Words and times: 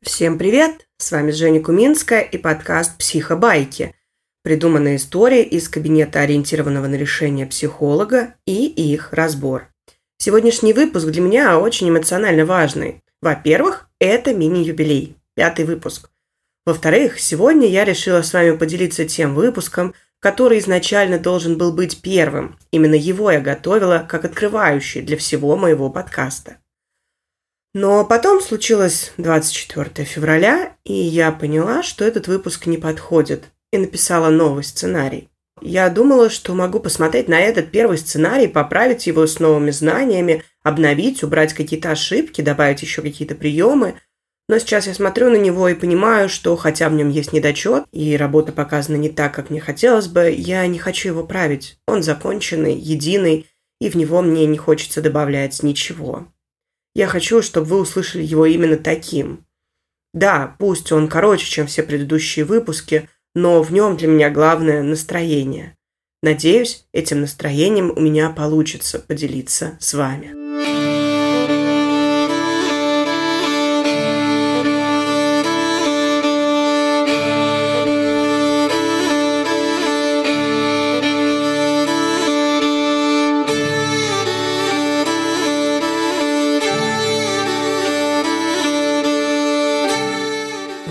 Всем 0.00 0.38
привет! 0.38 0.86
С 0.96 1.10
вами 1.10 1.32
Женя 1.32 1.60
Куминская 1.60 2.20
и 2.20 2.38
подкаст 2.38 2.96
«Психобайки». 2.98 3.96
Придуманная 4.44 4.94
история 4.94 5.42
из 5.42 5.68
кабинета 5.68 6.20
ориентированного 6.20 6.86
на 6.86 6.94
решение 6.94 7.46
психолога 7.46 8.34
и 8.46 8.66
их 8.66 9.12
разбор. 9.12 9.68
Сегодняшний 10.16 10.72
выпуск 10.72 11.08
для 11.08 11.20
меня 11.20 11.58
очень 11.58 11.88
эмоционально 11.88 12.46
важный. 12.46 13.02
Во-первых, 13.20 13.90
это 13.98 14.32
мини-юбилей, 14.34 15.16
пятый 15.34 15.64
выпуск. 15.64 16.10
Во-вторых, 16.64 17.18
сегодня 17.18 17.66
я 17.66 17.84
решила 17.84 18.22
с 18.22 18.32
вами 18.32 18.56
поделиться 18.56 19.04
тем 19.04 19.34
выпуском, 19.34 19.94
который 20.20 20.60
изначально 20.60 21.18
должен 21.18 21.58
был 21.58 21.72
быть 21.72 22.02
первым. 22.02 22.56
Именно 22.70 22.94
его 22.94 23.32
я 23.32 23.40
готовила 23.40 24.06
как 24.08 24.24
открывающий 24.24 25.02
для 25.02 25.16
всего 25.16 25.56
моего 25.56 25.90
подкаста. 25.90 26.58
Но 27.80 28.04
потом 28.04 28.40
случилось 28.40 29.12
24 29.18 30.04
февраля, 30.04 30.72
и 30.82 30.94
я 30.94 31.30
поняла, 31.30 31.84
что 31.84 32.04
этот 32.04 32.26
выпуск 32.26 32.66
не 32.66 32.76
подходит, 32.76 33.44
и 33.72 33.78
написала 33.78 34.30
новый 34.30 34.64
сценарий. 34.64 35.28
Я 35.62 35.88
думала, 35.88 36.28
что 36.28 36.56
могу 36.56 36.80
посмотреть 36.80 37.28
на 37.28 37.38
этот 37.38 37.70
первый 37.70 37.96
сценарий, 37.98 38.48
поправить 38.48 39.06
его 39.06 39.24
с 39.28 39.38
новыми 39.38 39.70
знаниями, 39.70 40.42
обновить, 40.64 41.22
убрать 41.22 41.52
какие-то 41.52 41.92
ошибки, 41.92 42.40
добавить 42.40 42.82
еще 42.82 43.00
какие-то 43.00 43.36
приемы. 43.36 43.94
Но 44.48 44.58
сейчас 44.58 44.88
я 44.88 44.94
смотрю 44.94 45.30
на 45.30 45.36
него 45.36 45.68
и 45.68 45.74
понимаю, 45.74 46.28
что 46.28 46.56
хотя 46.56 46.88
в 46.88 46.94
нем 46.94 47.10
есть 47.10 47.32
недочет, 47.32 47.84
и 47.92 48.16
работа 48.16 48.50
показана 48.50 48.96
не 48.96 49.08
так, 49.08 49.32
как 49.32 49.50
мне 49.50 49.60
хотелось 49.60 50.08
бы, 50.08 50.34
я 50.36 50.66
не 50.66 50.80
хочу 50.80 51.10
его 51.10 51.22
править. 51.22 51.78
Он 51.86 52.02
законченный, 52.02 52.74
единый, 52.74 53.46
и 53.80 53.88
в 53.88 53.94
него 53.94 54.20
мне 54.20 54.46
не 54.46 54.58
хочется 54.58 55.00
добавлять 55.00 55.62
ничего. 55.62 56.26
Я 56.98 57.06
хочу, 57.06 57.42
чтобы 57.42 57.68
вы 57.68 57.80
услышали 57.82 58.24
его 58.24 58.44
именно 58.44 58.76
таким. 58.76 59.46
Да, 60.12 60.56
пусть 60.58 60.90
он 60.90 61.06
короче, 61.06 61.46
чем 61.46 61.68
все 61.68 61.84
предыдущие 61.84 62.44
выпуски, 62.44 63.08
но 63.36 63.62
в 63.62 63.72
нем 63.72 63.96
для 63.96 64.08
меня 64.08 64.30
главное 64.30 64.82
настроение. 64.82 65.76
Надеюсь, 66.24 66.86
этим 66.90 67.20
настроением 67.20 67.92
у 67.94 68.00
меня 68.00 68.30
получится 68.30 68.98
поделиться 68.98 69.76
с 69.78 69.94
вами. 69.94 70.77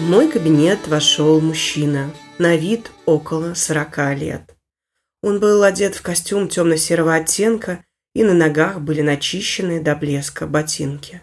Мой 0.08 0.32
кабинет 0.32 0.88
вошел 0.88 1.42
мужчина, 1.42 2.14
на 2.38 2.56
вид 2.56 2.92
около 3.06 3.56
сорока 3.56 4.14
лет. 4.14 4.56
Он 5.22 5.42
был 5.42 5.64
одет 5.64 5.96
в 5.96 6.02
костюм 6.02 6.48
темно-серого 6.48 7.14
оттенка, 7.14 7.84
и 8.16 8.24
на 8.24 8.34
ногах 8.34 8.80
были 8.80 9.02
начищенные 9.02 9.82
до 9.82 9.98
блеска 9.98 10.48
ботинки. 10.48 11.22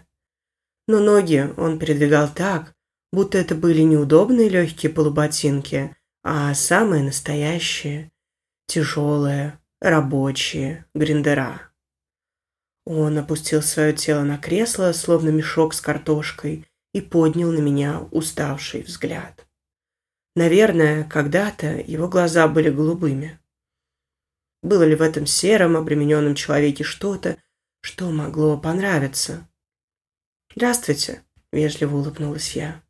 Но 0.87 0.99
ноги 0.99 1.51
он 1.57 1.79
передвигал 1.79 2.29
так, 2.31 2.75
будто 3.11 3.39
это 3.39 3.55
были 3.55 3.81
неудобные 3.81 4.49
легкие 4.49 4.91
полуботинки, 4.91 5.95
а 6.23 6.53
самые 6.53 7.01
настоящие, 7.01 8.11
тяжелые, 8.67 9.59
рабочие 9.81 10.85
гриндера. 10.93 11.71
Он 12.85 13.17
опустил 13.17 13.63
свое 13.63 13.93
тело 13.93 14.21
на 14.21 14.37
кресло, 14.37 14.91
словно 14.91 15.29
мешок 15.29 15.73
с 15.73 15.81
картошкой, 15.81 16.67
и 16.95 17.01
поднял 17.01 17.51
на 17.51 17.59
меня 17.59 18.07
уставший 18.11 18.81
взгляд. 18.81 19.45
Наверное, 20.33 21.03
когда-то 21.03 21.75
его 21.85 22.07
глаза 22.07 22.47
были 22.47 22.69
голубыми. 22.69 23.37
Было 24.63 24.83
ли 24.83 24.95
в 24.95 25.01
этом 25.01 25.25
сером, 25.25 25.75
обремененном 25.75 26.35
человеке 26.35 26.85
что-то, 26.85 27.37
что 27.81 28.09
могло 28.11 28.57
понравиться? 28.57 29.45
«Здравствуйте»,— 30.55 31.21
вежливо 31.51 31.97
улыбнулась 31.97 32.55
я. 32.55 32.81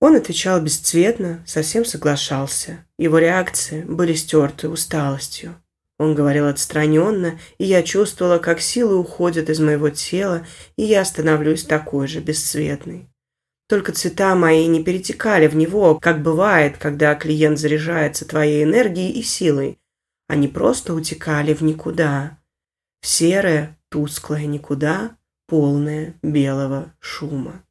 Он 0.00 0.16
отвечал 0.16 0.60
бесцветно, 0.60 1.44
совсем 1.46 1.84
соглашался. 1.84 2.84
Его 2.98 3.18
реакции 3.18 3.84
были 3.84 4.14
стерты 4.14 4.68
усталостью. 4.68 5.54
Он 6.00 6.14
говорил 6.14 6.46
отстраненно, 6.46 7.38
и 7.58 7.66
я 7.66 7.82
чувствовала, 7.82 8.38
как 8.38 8.62
силы 8.62 8.96
уходят 8.96 9.50
из 9.50 9.60
моего 9.60 9.90
тела, 9.90 10.46
и 10.76 10.82
я 10.82 11.04
становлюсь 11.04 11.64
такой 11.64 12.08
же 12.08 12.20
бесцветной. 12.20 13.10
Только 13.68 13.92
цвета 13.92 14.34
мои 14.34 14.66
не 14.66 14.82
перетекали 14.82 15.46
в 15.46 15.54
него, 15.54 16.00
как 16.00 16.22
бывает, 16.22 16.78
когда 16.78 17.14
клиент 17.14 17.58
заряжается 17.58 18.24
твоей 18.24 18.64
энергией 18.64 19.12
и 19.12 19.22
силой. 19.22 19.78
Они 20.26 20.48
просто 20.48 20.94
утекали 20.94 21.52
в 21.52 21.60
никуда. 21.60 22.38
В 23.02 23.06
серое, 23.06 23.78
тусклое 23.90 24.46
никуда, 24.46 25.18
полное 25.48 26.14
белого 26.22 26.94
шума. 26.98 27.62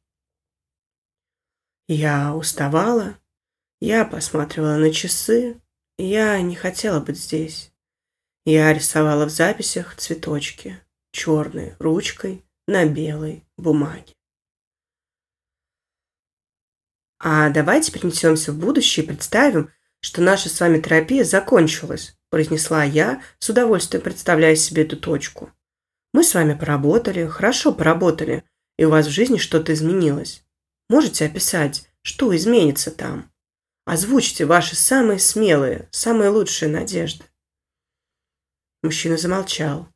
Я 1.88 2.36
уставала, 2.36 3.16
я 3.80 4.04
посматривала 4.04 4.76
на 4.76 4.92
часы, 4.92 5.60
я 5.98 6.40
не 6.40 6.54
хотела 6.54 7.00
быть 7.00 7.18
здесь. 7.18 7.69
Я 8.46 8.72
рисовала 8.72 9.26
в 9.26 9.30
записях 9.30 9.96
цветочки, 9.96 10.80
черной 11.12 11.74
ручкой 11.78 12.44
на 12.66 12.86
белой 12.86 13.44
бумаге. 13.58 14.14
А 17.18 17.50
давайте 17.50 17.92
перенесемся 17.92 18.52
в 18.52 18.58
будущее 18.58 19.04
и 19.04 19.08
представим, 19.08 19.70
что 20.00 20.22
наша 20.22 20.48
с 20.48 20.58
вами 20.58 20.80
терапия 20.80 21.22
закончилась, 21.22 22.16
произнесла 22.30 22.82
я, 22.82 23.22
с 23.38 23.50
удовольствием 23.50 24.02
представляя 24.02 24.56
себе 24.56 24.84
эту 24.84 24.96
точку. 24.96 25.52
Мы 26.14 26.24
с 26.24 26.34
вами 26.34 26.54
поработали, 26.54 27.26
хорошо 27.26 27.72
поработали, 27.72 28.44
и 28.78 28.86
у 28.86 28.90
вас 28.90 29.06
в 29.06 29.10
жизни 29.10 29.36
что-то 29.36 29.74
изменилось. 29.74 30.42
Можете 30.88 31.26
описать, 31.26 31.90
что 32.00 32.34
изменится 32.34 32.90
там? 32.90 33.30
Озвучьте 33.84 34.46
ваши 34.46 34.76
самые 34.76 35.18
смелые, 35.18 35.88
самые 35.90 36.30
лучшие 36.30 36.70
надежды. 36.70 37.24
Мужчина 38.82 39.16
замолчал. 39.16 39.88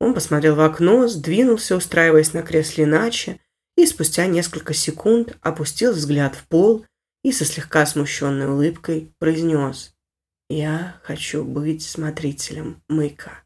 Он 0.00 0.14
посмотрел 0.14 0.54
в 0.54 0.60
окно, 0.60 1.06
сдвинулся, 1.06 1.76
устраиваясь 1.76 2.32
на 2.32 2.42
кресле 2.42 2.84
иначе, 2.84 3.38
и 3.76 3.86
спустя 3.86 4.26
несколько 4.26 4.72
секунд 4.72 5.36
опустил 5.42 5.92
взгляд 5.92 6.34
в 6.34 6.46
пол 6.48 6.86
и 7.22 7.32
со 7.32 7.44
слегка 7.44 7.84
смущенной 7.84 8.48
улыбкой 8.48 9.14
произнес 9.18 9.94
«Я 10.48 11.00
хочу 11.04 11.44
быть 11.44 11.82
смотрителем 11.82 12.82
маяка». 12.88 13.44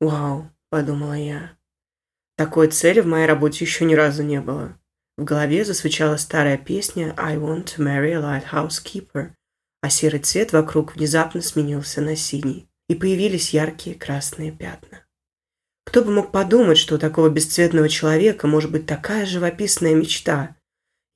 «Вау»,— 0.00 0.50
подумала 0.70 1.14
я,— 1.14 1.58
«такой 2.36 2.68
цели 2.68 3.00
в 3.00 3.06
моей 3.06 3.26
работе 3.26 3.64
еще 3.64 3.84
ни 3.84 3.94
разу 3.94 4.22
не 4.22 4.40
было». 4.40 4.78
В 5.18 5.24
голове 5.24 5.64
засвечала 5.64 6.16
старая 6.16 6.56
песня 6.56 7.12
«I 7.18 7.36
want 7.36 7.76
to 7.76 7.84
marry 7.84 8.12
a 8.12 8.20
lighthouse 8.20 8.82
keeper», 8.82 9.34
а 9.80 9.90
серый 9.90 10.20
цвет 10.20 10.52
вокруг 10.52 10.96
внезапно 10.96 11.40
сменился 11.42 12.00
на 12.00 12.16
синий, 12.16 12.68
и 12.88 12.94
появились 12.94 13.54
яркие 13.54 13.96
красные 13.96 14.52
пятна. 14.52 15.04
Кто 15.84 16.04
бы 16.04 16.12
мог 16.12 16.30
подумать, 16.30 16.78
что 16.78 16.96
у 16.96 16.98
такого 16.98 17.28
бесцветного 17.30 17.88
человека 17.88 18.46
может 18.46 18.70
быть 18.70 18.86
такая 18.86 19.26
живописная 19.26 19.94
мечта? 19.94 20.56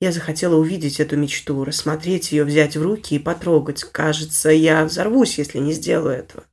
Я 0.01 0.11
захотела 0.11 0.55
увидеть 0.55 0.99
эту 0.99 1.15
мечту, 1.15 1.63
рассмотреть 1.63 2.31
ее, 2.31 2.43
взять 2.43 2.75
в 2.75 2.81
руки 2.81 3.15
и 3.15 3.19
потрогать. 3.19 3.83
Кажется, 3.85 4.49
я 4.49 4.83
взорвусь, 4.83 5.37
если 5.37 5.59
не 5.59 5.71
сделаю 5.71 6.15
этого. 6.15 6.45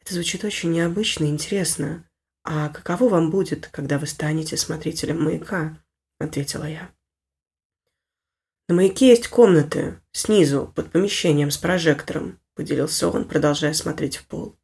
Это 0.00 0.14
звучит 0.14 0.44
очень 0.44 0.70
необычно 0.70 1.24
и 1.24 1.28
интересно. 1.28 2.08
А 2.44 2.68
каково 2.68 3.08
вам 3.08 3.30
будет, 3.32 3.66
когда 3.66 3.98
вы 3.98 4.06
станете 4.06 4.56
смотрителем 4.56 5.20
маяка? 5.24 5.76
Ответила 6.20 6.64
я. 6.64 6.90
На 8.68 8.74
маяке 8.74 9.08
есть 9.08 9.28
комнаты, 9.28 10.00
снизу, 10.12 10.72
под 10.74 10.90
помещением 10.90 11.52
с 11.52 11.56
прожектором, 11.56 12.40
поделился 12.54 13.08
он, 13.08 13.24
продолжая 13.24 13.72
смотреть 13.74 14.16
в 14.16 14.26
пол. 14.26 14.56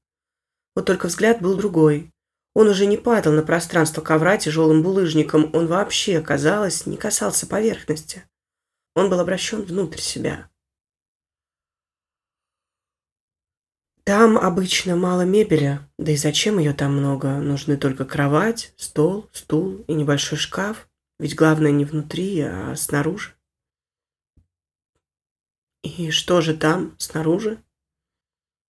Вот 0.74 0.86
только 0.86 1.06
взгляд 1.06 1.40
был 1.40 1.56
другой. 1.56 2.10
Он 2.54 2.68
уже 2.68 2.86
не 2.86 2.96
падал 2.96 3.32
на 3.32 3.42
пространство 3.42 4.02
ковра 4.02 4.36
тяжелым 4.36 4.82
булыжником, 4.82 5.50
он 5.52 5.68
вообще, 5.68 6.20
казалось, 6.20 6.84
не 6.86 6.96
касался 6.96 7.46
поверхности. 7.46 8.24
Он 8.94 9.08
был 9.08 9.20
обращен 9.20 9.62
внутрь 9.62 10.00
себя. 10.00 10.50
Там 14.04 14.36
обычно 14.36 14.96
мало 14.96 15.22
мебели, 15.22 15.78
да 15.96 16.10
и 16.10 16.16
зачем 16.16 16.58
ее 16.58 16.74
там 16.74 16.96
много? 16.96 17.38
Нужны 17.38 17.76
только 17.76 18.04
кровать, 18.04 18.74
стол, 18.76 19.30
стул 19.32 19.84
и 19.86 19.94
небольшой 19.94 20.38
шкаф, 20.38 20.88
ведь 21.20 21.36
главное 21.36 21.70
не 21.70 21.84
внутри, 21.84 22.40
а 22.40 22.74
снаружи. 22.74 23.34
И 25.82 26.10
что 26.10 26.40
же 26.40 26.56
там, 26.56 26.96
снаружи? 26.98 27.62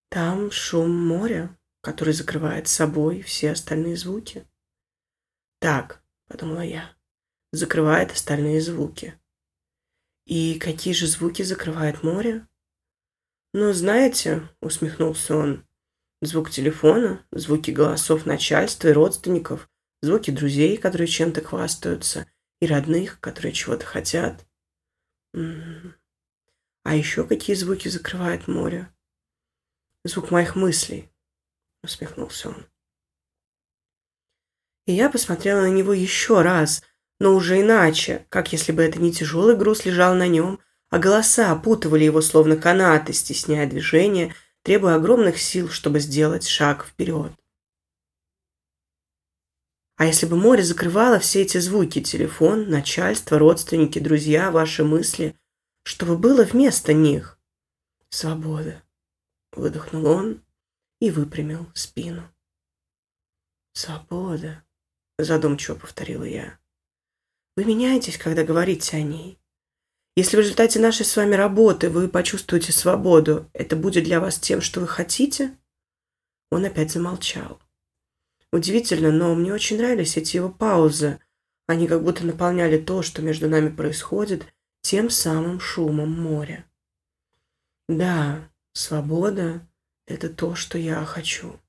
Там 0.10 0.52
шум 0.52 0.92
моря, 0.92 1.58
который 1.82 2.14
закрывает 2.14 2.68
собой 2.68 3.22
все 3.22 3.52
остальные 3.52 3.98
звуки. 3.98 4.48
Так, 5.60 6.04
подумала 6.28 6.62
я, 6.62 6.96
закрывает 7.52 8.12
остальные 8.12 8.62
звуки. 8.62 9.20
И 10.26 10.58
какие 10.60 10.94
же 10.94 11.08
звуки 11.08 11.44
закрывает 11.44 12.04
море? 12.04 12.48
Ну, 13.54 13.72
знаете, 13.74 14.50
усмехнулся 14.62 15.36
он, 15.36 15.68
звук 16.22 16.50
телефона, 16.50 17.24
звуки 17.32 17.72
голосов 17.72 18.26
начальства 18.26 18.88
и 18.88 18.94
родственников, 18.94 19.70
звуки 20.02 20.32
друзей, 20.32 20.78
которые 20.78 21.08
чем-то 21.08 21.42
хвастаются, 21.44 22.26
и 22.60 22.66
родных, 22.66 23.20
которые 23.20 23.54
чего-то 23.54 23.86
хотят. 23.86 24.46
М-м. 25.34 25.96
А 26.84 26.96
еще 26.96 27.26
какие 27.26 27.56
звуки 27.56 27.88
закрывает 27.88 28.48
море? 28.48 28.94
Звук 30.04 30.32
моих 30.32 30.56
мыслей, 30.56 31.10
усмехнулся 31.82 32.50
он. 32.50 32.66
И 34.86 34.92
я 34.92 35.10
посмотрела 35.10 35.62
на 35.62 35.70
него 35.70 35.94
еще 35.94 36.42
раз, 36.42 36.84
но 37.20 37.34
уже 37.34 37.62
иначе, 37.62 38.26
как 38.30 38.52
если 38.52 38.74
бы 38.74 38.84
это 38.84 39.00
не 39.00 39.14
тяжелый 39.14 39.56
груз 39.56 39.86
лежал 39.86 40.14
на 40.14 40.28
нем, 40.28 40.60
а 40.90 41.00
голоса 41.00 41.52
опутывали 41.52 42.04
его 42.04 42.22
словно 42.22 42.58
канаты, 42.58 43.14
стесняя 43.14 43.66
движение, 43.66 44.36
требуя 44.62 44.96
огромных 44.96 45.40
сил, 45.40 45.70
чтобы 45.70 46.00
сделать 46.00 46.46
шаг 46.46 46.86
вперед. 46.86 47.32
А 49.96 50.06
если 50.06 50.26
бы 50.26 50.36
море 50.36 50.64
закрывало 50.64 51.20
все 51.20 51.44
эти 51.44 51.60
звуки, 51.60 52.02
телефон, 52.02 52.70
начальство, 52.70 53.40
родственники, 53.40 54.00
друзья, 54.00 54.52
ваши 54.52 54.84
мысли, 54.84 55.36
что 55.84 56.06
бы 56.06 56.18
было 56.18 56.44
вместо 56.44 56.94
них? 56.94 57.40
Свобода. 58.10 58.82
Выдохнул 59.52 60.06
он 60.08 60.44
и 61.00 61.12
выпрямил 61.12 61.70
спину. 61.74 62.24
Свобода 63.74 64.64
задумчиво 65.18 65.76
повторила 65.76 66.24
я. 66.24 66.58
Вы 67.56 67.66
меняетесь, 67.66 68.18
когда 68.18 68.44
говорите 68.44 68.98
о 68.98 69.02
ней. 69.02 69.40
Если 70.16 70.38
в 70.38 70.40
результате 70.40 70.80
нашей 70.80 71.06
с 71.06 71.16
вами 71.16 71.36
работы 71.36 71.90
вы 71.90 72.08
почувствуете 72.08 72.72
свободу, 72.72 73.50
это 73.54 73.76
будет 73.76 74.04
для 74.04 74.20
вас 74.20 74.40
тем, 74.40 74.62
что 74.62 74.80
вы 74.80 74.88
хотите? 74.88 75.58
Он 76.52 76.66
опять 76.66 76.92
замолчал. 76.92 77.60
Удивительно, 78.52 79.12
но 79.12 79.34
мне 79.34 79.52
очень 79.52 79.78
нравились 79.78 80.16
эти 80.16 80.38
его 80.38 80.50
паузы. 80.50 81.20
Они 81.66 81.88
как 81.88 82.04
будто 82.04 82.26
наполняли 82.26 82.78
то, 82.78 83.02
что 83.02 83.24
между 83.24 83.50
нами 83.50 83.70
происходит, 83.70 84.53
тем 84.84 85.10
самым 85.10 85.60
шумом 85.60 86.12
моря. 86.12 86.66
Да, 87.88 88.50
свобода– 88.74 89.66
это 90.08 90.30
то, 90.30 90.56
что 90.56 90.78
я 90.78 91.04
хочу. 91.06 91.60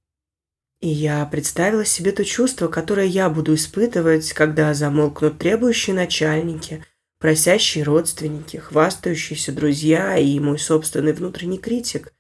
И 0.81 0.89
я 0.89 1.25
представила 1.25 1.85
себе 1.85 2.13
то 2.13 2.25
чувство, 2.25 2.69
которое 2.69 3.07
я 3.07 3.31
буду 3.31 3.55
испытывать, 3.55 4.33
когда 4.33 4.75
замолкнут 4.75 5.39
требующие 5.39 5.95
начальники, 5.95 6.85
просящие 7.19 7.85
родственники, 7.85 8.59
хвастающиеся 8.59 9.53
друзья 9.53 10.19
и 10.19 10.39
мой 10.41 10.59
собственный 10.59 11.13
внутренний 11.13 11.59
критик. 11.59 12.13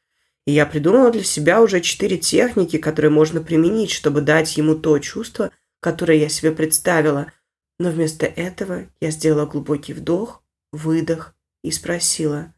И 0.46 0.52
я 0.52 0.64
придумала 0.64 1.10
для 1.10 1.24
себя 1.24 1.60
уже 1.60 1.80
четыре 1.80 2.18
техники, 2.18 2.78
которые 2.78 3.10
можно 3.10 3.42
применить, 3.42 3.90
чтобы 3.90 4.20
дать 4.20 4.56
ему 4.56 4.76
то 4.76 4.98
чувство, 5.00 5.50
которое 5.80 6.18
я 6.18 6.28
себе 6.28 6.52
представила. 6.52 7.32
Но 7.78 7.90
вместо 7.90 8.26
этого 8.26 8.86
я 9.00 9.10
сделала 9.10 9.44
глубокий 9.44 9.92
вдох, 9.92 10.43
выдох 10.74 11.34
и 11.62 11.70
спросила. 11.70 12.54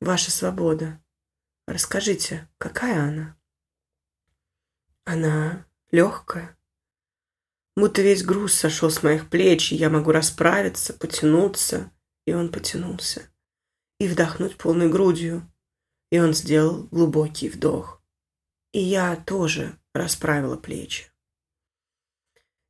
«Ваша 0.00 0.30
свобода. 0.30 1.02
Расскажите, 1.66 2.48
какая 2.58 3.02
она?» 3.02 3.36
Она 5.04 5.66
легкая. 5.90 6.56
Будто 7.76 8.02
весь 8.02 8.22
груз 8.22 8.54
сошел 8.54 8.90
с 8.90 9.02
моих 9.02 9.28
плеч, 9.28 9.72
и 9.72 9.76
я 9.76 9.90
могу 9.90 10.12
расправиться, 10.12 10.92
потянуться. 10.92 11.90
И 12.26 12.32
он 12.32 12.50
потянулся. 12.50 13.28
И 13.98 14.06
вдохнуть 14.06 14.56
полной 14.56 14.88
грудью. 14.88 15.50
И 16.10 16.18
он 16.18 16.34
сделал 16.34 16.84
глубокий 16.90 17.48
вдох. 17.48 18.02
И 18.72 18.80
я 18.80 19.16
тоже 19.16 19.78
расправила 19.94 20.56
плечи. 20.56 21.10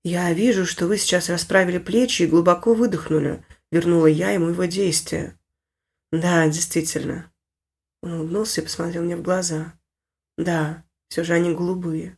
«Я 0.02 0.32
вижу, 0.32 0.64
что 0.64 0.86
вы 0.86 0.96
сейчас 0.96 1.28
расправили 1.28 1.78
плечи 1.78 2.22
и 2.22 2.26
глубоко 2.26 2.72
выдохнули»,— 2.72 3.44
вернула 3.70 4.06
я 4.06 4.30
ему 4.30 4.48
его 4.48 4.64
действие. 4.64 5.38
«Да, 6.12 6.46
действительно». 6.48 7.32
Он 8.02 8.14
улыбнулся 8.14 8.60
и 8.60 8.64
посмотрел 8.64 9.02
мне 9.02 9.16
в 9.16 9.22
глаза. 9.22 9.74
«Да, 10.36 10.84
все 11.08 11.24
же 11.24 11.34
они 11.34 11.54
голубые». 11.54 12.16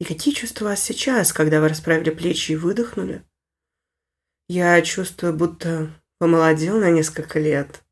И 0.00 0.04
какие 0.04 0.34
чувства 0.34 0.66
у 0.66 0.68
вас 0.68 0.82
сейчас, 0.82 1.32
когда 1.32 1.60
вы 1.60 1.68
расправили 1.68 2.10
плечи 2.10 2.52
и 2.52 2.56
выдохнули? 2.56 3.22
Я 4.48 4.80
чувствую, 4.82 5.32
будто 5.32 5.90
помолодел 6.18 6.78
на 6.78 6.90
несколько 6.90 7.38
лет. 7.38 7.82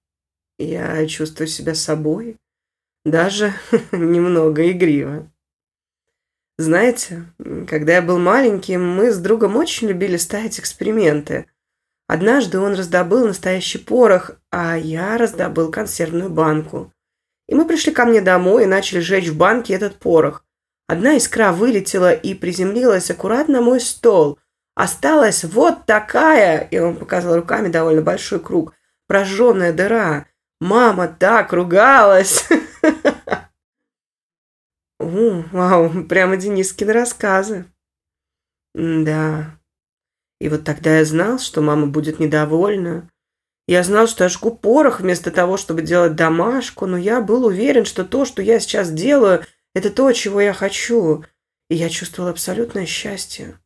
Я 0.58 1.06
чувствую 1.06 1.46
себя 1.46 1.74
собой, 1.74 2.36
даже 3.04 3.54
немного 3.92 4.70
игриво. 4.70 5.30
Знаете, 6.58 7.24
когда 7.68 7.94
я 7.94 8.02
был 8.02 8.18
маленьким, 8.18 8.86
мы 8.86 9.10
с 9.10 9.18
другом 9.18 9.56
очень 9.56 9.88
любили 9.88 10.16
ставить 10.16 10.60
эксперименты. 10.60 11.46
Однажды 12.12 12.60
он 12.60 12.74
раздобыл 12.74 13.26
настоящий 13.26 13.78
порох, 13.78 14.32
а 14.50 14.76
я 14.76 15.16
раздобыл 15.16 15.70
консервную 15.70 16.28
банку. 16.28 16.92
И 17.48 17.54
мы 17.54 17.66
пришли 17.66 17.90
ко 17.90 18.04
мне 18.04 18.20
домой 18.20 18.64
и 18.64 18.66
начали 18.66 19.00
жечь 19.00 19.28
в 19.28 19.38
банке 19.38 19.72
этот 19.72 19.96
порох. 19.96 20.44
Одна 20.86 21.16
искра 21.16 21.52
вылетела 21.52 22.12
и 22.12 22.34
приземлилась 22.34 23.10
аккуратно 23.10 23.60
на 23.60 23.62
мой 23.62 23.80
стол. 23.80 24.38
Осталась 24.74 25.42
вот 25.42 25.86
такая, 25.86 26.58
и 26.58 26.78
он 26.78 26.96
показал 26.96 27.34
руками 27.34 27.68
довольно 27.68 28.02
большой 28.02 28.40
круг, 28.40 28.74
прожженная 29.06 29.72
дыра. 29.72 30.26
Мама 30.60 31.08
так 31.08 31.54
ругалась. 31.54 32.46
Вау, 34.98 36.04
прямо 36.04 36.36
Денискины 36.36 36.92
рассказы. 36.92 37.64
Да. 38.74 39.61
И 40.42 40.48
вот 40.48 40.64
тогда 40.64 40.98
я 40.98 41.04
знал, 41.04 41.38
что 41.38 41.60
мама 41.60 41.86
будет 41.86 42.18
недовольна. 42.18 43.08
Я 43.68 43.84
знал, 43.84 44.08
что 44.08 44.24
я 44.24 44.28
жгу 44.28 44.50
порох 44.50 44.98
вместо 44.98 45.30
того, 45.30 45.56
чтобы 45.56 45.82
делать 45.82 46.16
домашку, 46.16 46.86
но 46.86 46.96
я 46.96 47.20
был 47.20 47.46
уверен, 47.46 47.84
что 47.84 48.04
то, 48.04 48.24
что 48.24 48.42
я 48.42 48.58
сейчас 48.58 48.90
делаю, 48.90 49.44
это 49.72 49.88
то, 49.88 50.10
чего 50.10 50.40
я 50.40 50.52
хочу, 50.52 51.24
и 51.70 51.76
я 51.76 51.88
чувствовал 51.88 52.28
абсолютное 52.28 52.86
счастье. 52.86 53.56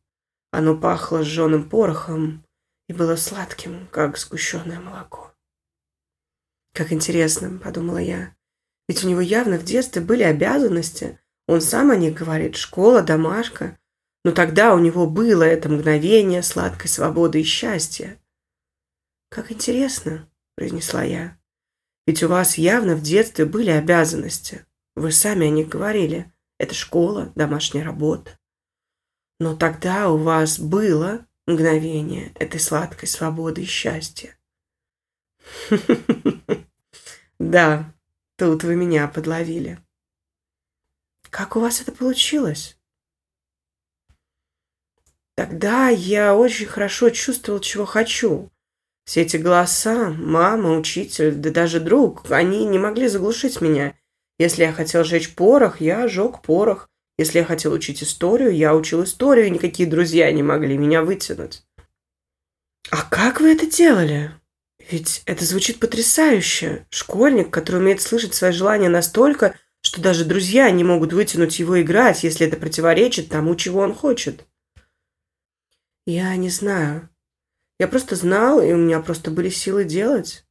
Оно 0.51 0.77
пахло 0.77 1.23
сжженным 1.23 1.67
порохом 1.67 2.45
и 2.87 2.93
было 2.93 3.15
сладким, 3.15 3.87
как 3.89 4.19
сгущенное 4.19 4.79
молоко. 4.79 5.33
«Как 6.75 6.93
интересно»,— 6.93 7.57
подумала 7.63 7.97
я. 7.97 8.35
«Ведь 8.87 9.03
у 9.03 9.07
него 9.07 9.21
явно 9.21 9.57
в 9.57 9.63
детстве 9.63 9.99
были 9.99 10.21
обязанности. 10.21 11.19
Он 11.47 11.59
сам 11.59 11.89
о 11.89 11.95
них 11.95 12.13
говорит, 12.13 12.55
школа, 12.55 13.01
домашка. 13.01 13.79
Но 14.27 14.33
тогда 14.33 14.75
у 14.75 14.79
него 14.79 15.07
было 15.07 15.43
это 15.43 15.69
мгновение 15.69 16.43
сладкой 16.43 16.89
свободы 16.89 17.39
и 17.39 17.45
счастья». 17.45 18.19
«Как 19.29 19.53
интересно»,— 19.53 20.29
произнесла 20.57 21.01
я. 21.03 21.37
«Ведь 22.05 22.21
у 22.23 22.27
вас 22.27 22.57
явно 22.57 22.97
в 22.97 23.01
детстве 23.01 23.45
были 23.45 23.69
обязанности. 23.69 24.65
Вы 24.97 25.13
сами 25.13 25.47
о 25.47 25.49
них 25.49 25.69
говорили. 25.69 26.29
Это 26.57 26.75
школа, 26.75 27.31
домашняя 27.35 27.85
работа. 27.85 28.37
Но 29.39 29.55
тогда 29.55 30.09
у 30.09 30.17
вас 30.17 30.59
было 30.59 31.25
мгновение 31.45 32.33
этой 32.35 32.59
сладкой 32.59 33.07
свободы 33.07 33.61
и 33.61 33.65
счастья. 33.65 34.37
Да, 37.39 37.93
тут 38.35 38.63
вы 38.63 38.75
меня 38.75 39.07
подловили. 39.07 39.79
Как 41.29 41.55
у 41.55 41.59
вас 41.59 41.79
это 41.81 41.91
получилось? 41.91 42.76
Тогда 45.37 45.87
я 45.87 46.35
очень 46.35 46.65
хорошо 46.65 47.11
чувствовал, 47.11 47.61
чего 47.61 47.85
хочу. 47.85 48.49
Все 49.05 49.21
эти 49.21 49.37
голоса, 49.37 50.09
мама, 50.09 50.77
учитель, 50.77 51.35
да 51.35 51.51
даже 51.51 51.79
друг, 51.79 52.29
они 52.29 52.65
не 52.65 52.79
могли 52.79 53.07
заглушить 53.07 53.61
меня– 53.61 53.93
если 54.39 54.63
я 54.63 54.71
хотел 54.71 55.03
жечь 55.03 55.33
порох, 55.33 55.81
я 55.81 56.07
жег 56.07 56.41
порох. 56.41 56.89
Если 57.17 57.39
я 57.39 57.45
хотел 57.45 57.73
учить 57.73 58.03
историю, 58.03 58.55
я 58.55 58.75
учил 58.75 59.03
историю, 59.03 59.47
и 59.47 59.51
никакие 59.51 59.89
друзья 59.89 60.31
не 60.31 60.43
могли 60.43 60.77
меня 60.77 61.01
вытянуть. 61.01 61.63
А 62.91 63.01
как 63.01 63.41
вы 63.41 63.53
это 63.53 63.65
делали? 63.65 64.31
Ведь 64.91 65.23
это 65.25 65.43
звучит 65.43 65.79
потрясающе. 65.79 66.85
Школьник, 66.91 67.49
который 67.49 67.81
умеет 67.81 68.01
слышать 68.01 68.35
свои 68.35 68.51
желания 68.51 68.89
настолько, 68.89 69.55
что 69.81 69.99
даже 70.01 70.25
друзья 70.25 70.69
не 70.69 70.83
могут 70.83 71.11
вытянуть 71.11 71.57
его 71.57 71.81
играть, 71.81 72.23
если 72.23 72.45
это 72.45 72.57
противоречит 72.57 73.29
тому, 73.29 73.55
чего 73.55 73.79
он 73.81 73.95
хочет. 73.95 74.45
Я 76.07 76.33
не 76.37 76.49
знаю. 76.49 77.09
Я 77.79 77.89
просто 77.89 78.15
знал, 78.15 78.61
и 78.61 78.71
у 78.71 78.77
меня 78.77 79.01
просто 79.01 79.29
были 79.29 79.49
силы 79.49 79.83
делать. 79.83 80.45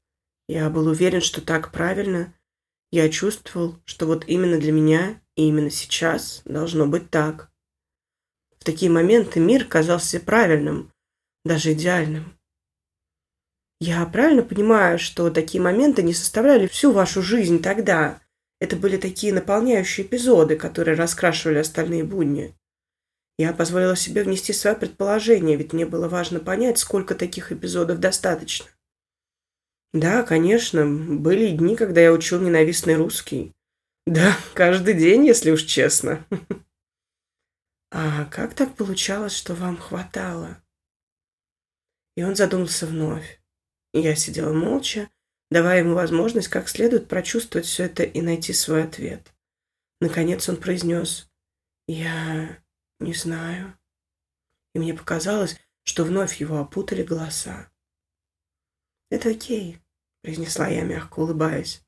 Я 0.49 0.69
был 0.69 0.87
уверен, 0.87 1.23
что 1.23 1.41
так 1.41 1.73
правильно. 1.73 2.35
Я 2.93 3.09
чувствовал, 3.09 3.81
что 3.87 4.05
вот 4.05 4.25
именно 4.27 4.59
для 4.59 4.71
меня 4.71 5.19
и 5.35 5.49
именно 5.49 5.71
сейчас 5.71 6.43
должно 6.45 6.87
быть 6.87 7.09
так. 7.09 7.51
В 8.59 8.65
такие 8.65 8.91
моменты 8.91 9.41
мир 9.41 9.65
казался 9.65 10.21
правильным, 10.21 10.93
даже 11.43 11.73
идеальным. 11.73 12.39
Я 13.81 14.05
правильно 14.05 14.43
понимаю, 14.43 14.99
что 14.99 15.31
такие 15.31 15.63
моменты 15.63 16.03
не 16.03 16.13
составляли 16.13 16.67
всю 16.67 16.93
вашу 16.93 17.23
жизнь 17.23 17.63
тогда? 17.63 18.21
Это 18.61 18.77
были 18.77 18.99
такие 18.99 19.33
наполняющие 19.33 20.07
эпизоды, 20.07 20.57
которые 20.57 20.99
раскрашивали 20.99 21.57
остальные 21.57 22.05
будни. 22.05 22.55
Я 23.39 23.53
позволила 23.53 23.97
себе 23.97 24.25
внести 24.25 24.53
свое 24.53 24.75
предположение, 24.77 25.57
ведь 25.57 25.73
мне 25.73 25.85
было 25.85 26.09
важно 26.09 26.41
понять, 26.41 26.79
сколько 26.79 27.15
таких 27.15 27.53
эпизодов 27.53 28.01
достаточно. 28.01 28.67
Да, 29.93 30.23
конечно, 30.23 30.87
были 30.87 31.55
дни, 31.55 31.77
когда 31.77 32.01
я 32.01 32.13
учил 32.13 32.41
ненавистный 32.41 32.97
русский. 32.97 33.55
Да, 34.07 34.37
каждый 34.55 34.95
день, 34.95 35.27
если 35.27 35.51
уж 35.51 35.63
честно. 35.63 36.25
А 37.91 38.25
как 38.27 38.55
так 38.55 38.75
получалось, 38.75 39.35
что 39.35 39.55
вам 39.55 39.77
хватало? 39.77 40.63
И 42.17 42.23
он 42.23 42.37
задумался 42.37 42.87
вновь. 42.87 43.41
Я 43.93 44.17
сидела 44.17 44.53
молча, 44.53 45.09
давая 45.51 45.81
ему 45.81 45.95
возможность 45.95 46.49
как 46.49 46.69
следует 46.69 47.09
прочувствовать 47.09 47.67
все 47.67 47.85
это 47.85 48.03
и 48.03 48.21
найти 48.21 48.53
свой 48.53 48.85
ответ. 48.85 49.33
Наконец 50.01 50.49
он 50.49 50.57
произнес 50.57 51.31
«Я 51.87 52.59
не 52.99 53.15
знаю». 53.15 53.79
И 54.75 54.79
мне 54.79 54.95
показалось, 54.95 55.57
что 55.85 56.05
вновь 56.05 56.41
его 56.41 56.59
опутали 56.59 57.03
голоса. 57.03 57.71
«Это 59.11 59.31
окей»,— 59.31 59.79
произнесла 60.23 60.69
я, 60.69 60.83
мягко 60.83 61.21
улыбаясь. 61.21 61.83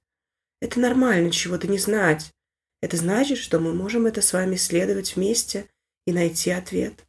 «Это 0.61 0.81
нормально 0.81 1.31
чего-то 1.31 1.67
не 1.67 1.79
знать. 1.79 2.33
Это 2.81 2.97
значит, 2.97 3.39
что 3.39 3.59
мы 3.59 3.75
можем 3.75 4.07
это 4.07 4.23
с 4.23 4.33
вами 4.33 4.55
исследовать 4.55 5.17
вместе 5.17 5.69
и 6.07 6.13
найти 6.13 6.51
ответ. 6.51 7.07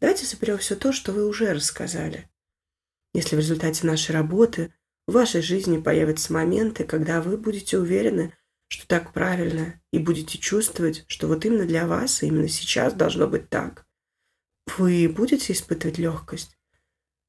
Давайте 0.00 0.26
соберем 0.26 0.58
все 0.58 0.76
то, 0.76 0.92
что 0.92 1.12
вы 1.12 1.26
уже 1.26 1.52
рассказали. 1.52 2.28
Если 3.14 3.36
в 3.36 3.38
результате 3.38 3.86
нашей 3.86 4.10
работы 4.10 4.74
в 5.06 5.12
вашей 5.12 5.40
жизни 5.40 5.80
появятся 5.80 6.32
моменты, 6.32 6.84
когда 6.84 7.22
вы 7.22 7.38
будете 7.38 7.78
уверены, 7.78 8.36
что 8.68 8.86
так 8.86 9.12
правильно, 9.12 9.80
и 9.92 9.98
будете 9.98 10.38
чувствовать, 10.38 11.04
что 11.08 11.28
вот 11.28 11.44
именно 11.44 11.66
для 11.66 11.86
вас 11.86 12.22
и 12.22 12.26
именно 12.26 12.48
сейчас 12.48 12.94
должно 12.94 13.26
быть 13.26 13.48
так, 13.48 13.86
вы 14.78 15.08
будете 15.08 15.52
испытывать 15.52 15.98
легкость? 15.98 16.58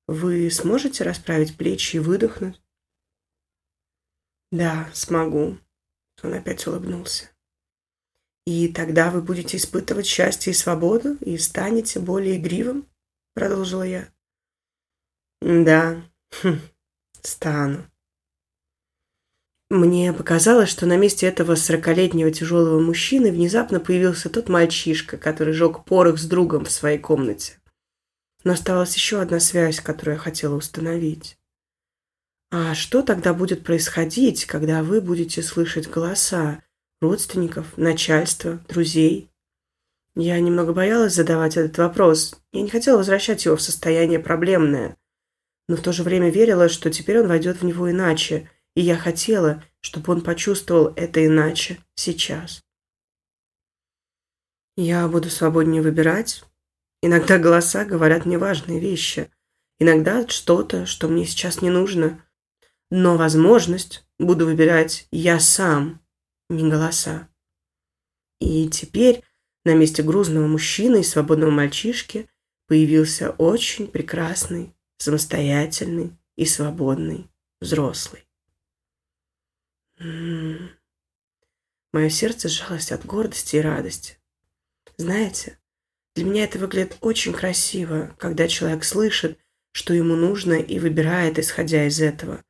Вы 0.08 0.50
сможете 0.50 1.03
расправить 1.03 1.58
плечи 1.58 1.98
и 1.98 2.00
выдохнуть? 2.00 2.62
Да, 4.51 4.89
смогу. 4.94 5.58
Он 6.24 6.34
опять 6.34 6.65
улыбнулся. 6.65 7.29
И 8.46 8.70
тогда 8.70 9.12
вы 9.12 9.22
будете 9.22 9.58
испытывать 9.58 10.06
счастье 10.06 10.51
и 10.51 10.56
свободу 10.56 11.15
и 11.15 11.38
станете 11.38 12.00
более 12.00 12.38
игривым, 12.38 12.89
продолжила 13.34 13.84
я. 13.84 14.10
Да, 15.41 16.01
хм, 16.32 16.60
стану. 17.22 17.86
Мне 19.70 20.14
показалось, 20.14 20.70
что 20.70 20.86
на 20.86 20.96
месте 20.96 21.28
этого 21.28 21.56
сорокалетнего 21.56 22.32
тяжелого 22.32 22.80
мужчины 22.80 23.32
внезапно 23.32 23.82
появился 23.82 24.30
тот 24.30 24.48
мальчишка, 24.48 25.18
который 25.18 25.54
жег 25.54 25.84
порох 25.84 26.20
с 26.20 26.26
другом 26.26 26.64
в 26.64 26.72
своей 26.72 26.98
комнате. 26.98 27.60
Но 28.46 28.54
оставалась 28.54 28.96
еще 28.96 29.20
одна 29.20 29.42
связь, 29.42 29.82
которую 29.82 30.16
я 30.16 30.22
хотела 30.22 30.56
установить. 30.56 31.38
А 32.50 32.76
что 32.76 33.02
тогда 33.02 33.34
будет 33.34 33.66
происходить, 33.66 34.46
когда 34.46 34.84
вы 34.84 35.02
будете 35.02 35.44
слышать 35.44 35.90
голоса 35.90 36.64
родственников, 37.02 37.78
начальства, 37.78 38.64
друзей? 38.70 39.30
Я 40.16 40.40
немного 40.40 40.72
боялась 40.72 41.14
задавать 41.14 41.58
этот 41.58 41.78
вопрос. 41.78 42.40
Я 42.54 42.62
не 42.62 42.70
хотела 42.70 42.98
возвращать 42.98 43.44
его 43.44 43.58
в 43.58 43.62
состояние 43.62 44.20
проблемное– 44.20 44.96
но 45.68 45.76
в 45.76 45.82
то 45.82 45.92
же 45.92 46.04
время 46.04 46.30
верила, 46.30 46.70
что 46.70 46.90
теперь 46.90 47.20
он 47.20 47.28
войдет 47.28 47.58
в 47.58 47.66
него 47.66 47.92
иначе, 47.92 48.50
и 48.77 48.81
я 48.81 48.96
хотела, 48.96 49.63
чтобы 49.79 50.13
он 50.13 50.22
почувствовал 50.22 50.93
это 50.96 51.25
иначе 51.25 51.79
сейчас. 51.96 52.63
Я 54.75 55.07
буду 55.07 55.31
свободнее 55.31 55.81
выбирать. 55.81 56.43
Иногда 57.01 57.39
голоса 57.39 57.86
говорят 57.86 58.27
мне 58.27 58.38
важные 58.38 58.79
вещи, 58.79 59.31
иногда 59.79 60.27
что-то, 60.27 60.86
что 60.86 61.07
мне 61.07 61.25
сейчас 61.25 61.63
не 61.63 61.72
нужно. 61.72 62.24
Но 62.91 63.17
возможность 63.17 64.07
буду 64.19 64.46
выбирать 64.46 65.07
я 65.10 65.39
сам, 65.39 66.00
не 66.48 66.69
голоса. 66.69 67.29
И 68.39 68.69
теперь 68.69 69.24
на 69.65 69.74
месте 69.74 70.03
грузного 70.03 70.46
мужчины 70.46 71.00
и 71.00 71.03
свободного 71.03 71.50
мальчишки 71.50 72.29
появился 72.67 73.31
очень 73.31 73.88
прекрасный 73.88 74.75
самостоятельный 75.00 76.15
и 76.36 76.46
свободный 76.46 77.27
взрослый. 77.60 78.26
Мое 80.00 80.70
сердце 82.10 82.50
сжалось 82.50 82.92
от 82.92 83.06
гордости 83.06 83.56
и 83.56 83.62
радости. 83.62 84.18
Знаете, 84.98 85.60
для 86.16 86.25
меня 86.25 86.44
это 86.44 86.60
выглядит 86.60 86.98
очень 87.01 87.34
красиво, 87.34 88.16
когда 88.18 88.48
человек 88.48 88.84
слышит, 88.84 89.39
что 89.72 89.94
ему 89.94 90.16
нужно 90.16 90.54
и 90.54 90.80
выбирает, 90.80 91.38
исходя 91.39 91.86
из 91.86 92.01
этого. 92.01 92.44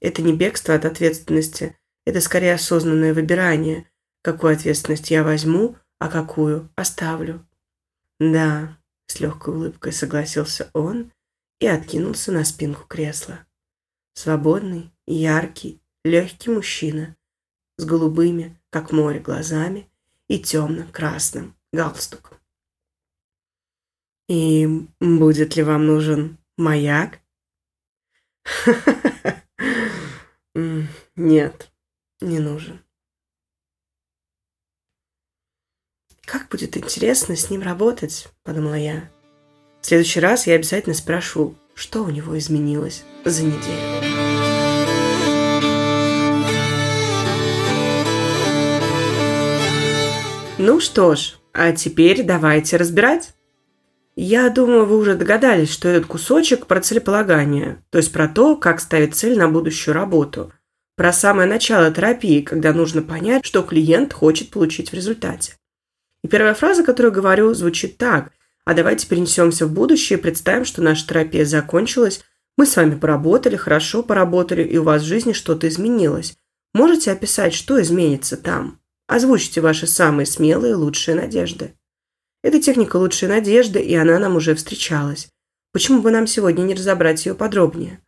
Это 0.00 0.22
не 0.22 0.32
бегство 0.32 0.74
от 0.74 0.84
ответственности, 0.84 1.76
это 2.04 2.20
скорее 2.20 2.54
осознанное 2.54 3.14
выбирание, 3.14 3.88
какую 4.22 4.54
ответственность 4.54 5.10
я 5.10 5.22
возьму, 5.22 5.76
а 5.98 6.08
какую 6.08 6.70
оставлю. 6.76 7.46
Да, 8.18 8.78
с 9.06 9.20
легкой 9.20 9.54
улыбкой 9.54 9.92
согласился 9.92 10.70
он 10.72 11.12
и 11.60 11.66
откинулся 11.66 12.32
на 12.32 12.44
спинку 12.44 12.86
кресла. 12.86 13.46
Свободный, 14.14 14.92
яркий, 15.06 15.80
легкий 16.04 16.50
мужчина 16.50 17.16
с 17.76 17.84
голубыми, 17.84 18.60
как 18.70 18.92
море, 18.92 19.18
глазами 19.18 19.90
и 20.28 20.38
темно-красным 20.38 21.56
галстуком. 21.72 22.38
«И 24.28 24.66
будет 25.00 25.56
ли 25.56 25.62
вам 25.62 25.86
нужен 25.86 26.38
маяк?» 26.56 27.18
«Нет, 31.16 31.70
не 32.20 32.38
нужен». 32.38 32.80
«Как 36.24 36.48
будет 36.48 36.76
интересно 36.76 37.36
с 37.36 37.50
ним 37.50 37.62
работать»,— 37.62 38.28
подумала 38.44 38.74
я. 38.74 39.10
В 39.82 39.86
следующий 39.86 40.20
раз 40.20 40.46
я 40.46 40.54
обязательно 40.54 40.94
спрошу, 40.94 41.54
что 41.74 42.02
у 42.04 42.10
него 42.10 42.38
изменилось 42.38 43.04
за 43.26 43.42
неделю. 43.44 44.23
Ну 50.66 50.80
что 50.80 51.14
ж, 51.14 51.34
а 51.52 51.72
теперь 51.72 52.22
давайте 52.22 52.78
разбирать. 52.78 53.34
Я 54.16 54.48
думаю, 54.48 54.86
вы 54.86 54.96
уже 54.96 55.14
догадались, 55.14 55.70
что 55.70 55.90
этот 55.90 56.06
кусочек 56.06 56.66
про 56.66 56.80
целеполагание, 56.80 57.84
то 57.90 57.98
есть 57.98 58.10
про 58.10 58.28
то, 58.28 58.56
как 58.56 58.80
ставить 58.80 59.14
цель 59.14 59.36
на 59.36 59.50
будущую 59.50 59.94
работу, 59.94 60.54
про 60.96 61.12
самое 61.12 61.46
начало 61.46 61.90
терапии, 61.90 62.40
когда 62.40 62.72
нужно 62.72 63.02
понять, 63.02 63.44
что 63.44 63.62
клиент 63.62 64.14
хочет 64.14 64.48
получить 64.48 64.90
в 64.90 64.94
результате. 64.94 65.52
И 66.22 66.28
первая 66.28 66.54
фраза, 66.54 66.82
которую 66.82 67.12
говорю, 67.12 67.52
звучит 67.52 67.98
так– 67.98 68.32
а 68.64 68.72
давайте 68.72 69.06
перенесемся 69.06 69.66
в 69.66 69.72
будущее 69.72 70.18
и 70.18 70.22
представим, 70.22 70.64
что 70.64 70.80
наша 70.80 71.06
терапия 71.06 71.44
закончилась, 71.44 72.22
мы 72.56 72.64
с 72.64 72.76
вами 72.76 72.94
поработали, 72.94 73.56
хорошо 73.56 74.02
поработали, 74.02 74.62
и 74.62 74.78
у 74.78 74.84
вас 74.84 75.02
в 75.02 75.06
жизни 75.06 75.34
что-то 75.34 75.68
изменилось. 75.68 76.34
Можете 76.72 77.12
описать, 77.12 77.52
что 77.52 77.80
изменится 77.82 78.38
там? 78.38 78.80
Озвучьте 79.06 79.60
ваши 79.60 79.86
самые 79.86 80.26
смелые 80.26 80.72
и 80.72 80.76
лучшие 80.76 81.14
надежды. 81.14 81.74
Это 82.42 82.60
техника 82.60 82.96
лучшей 82.96 83.28
надежды, 83.28 83.80
и 83.80 83.94
она 83.94 84.18
нам 84.18 84.36
уже 84.36 84.54
встречалась. 84.54 85.28
Почему 85.72 86.02
бы 86.02 86.10
нам 86.10 86.26
сегодня 86.26 86.62
не 86.62 86.74
разобрать 86.74 87.26
ее 87.26 87.34
подробнее? 87.34 88.00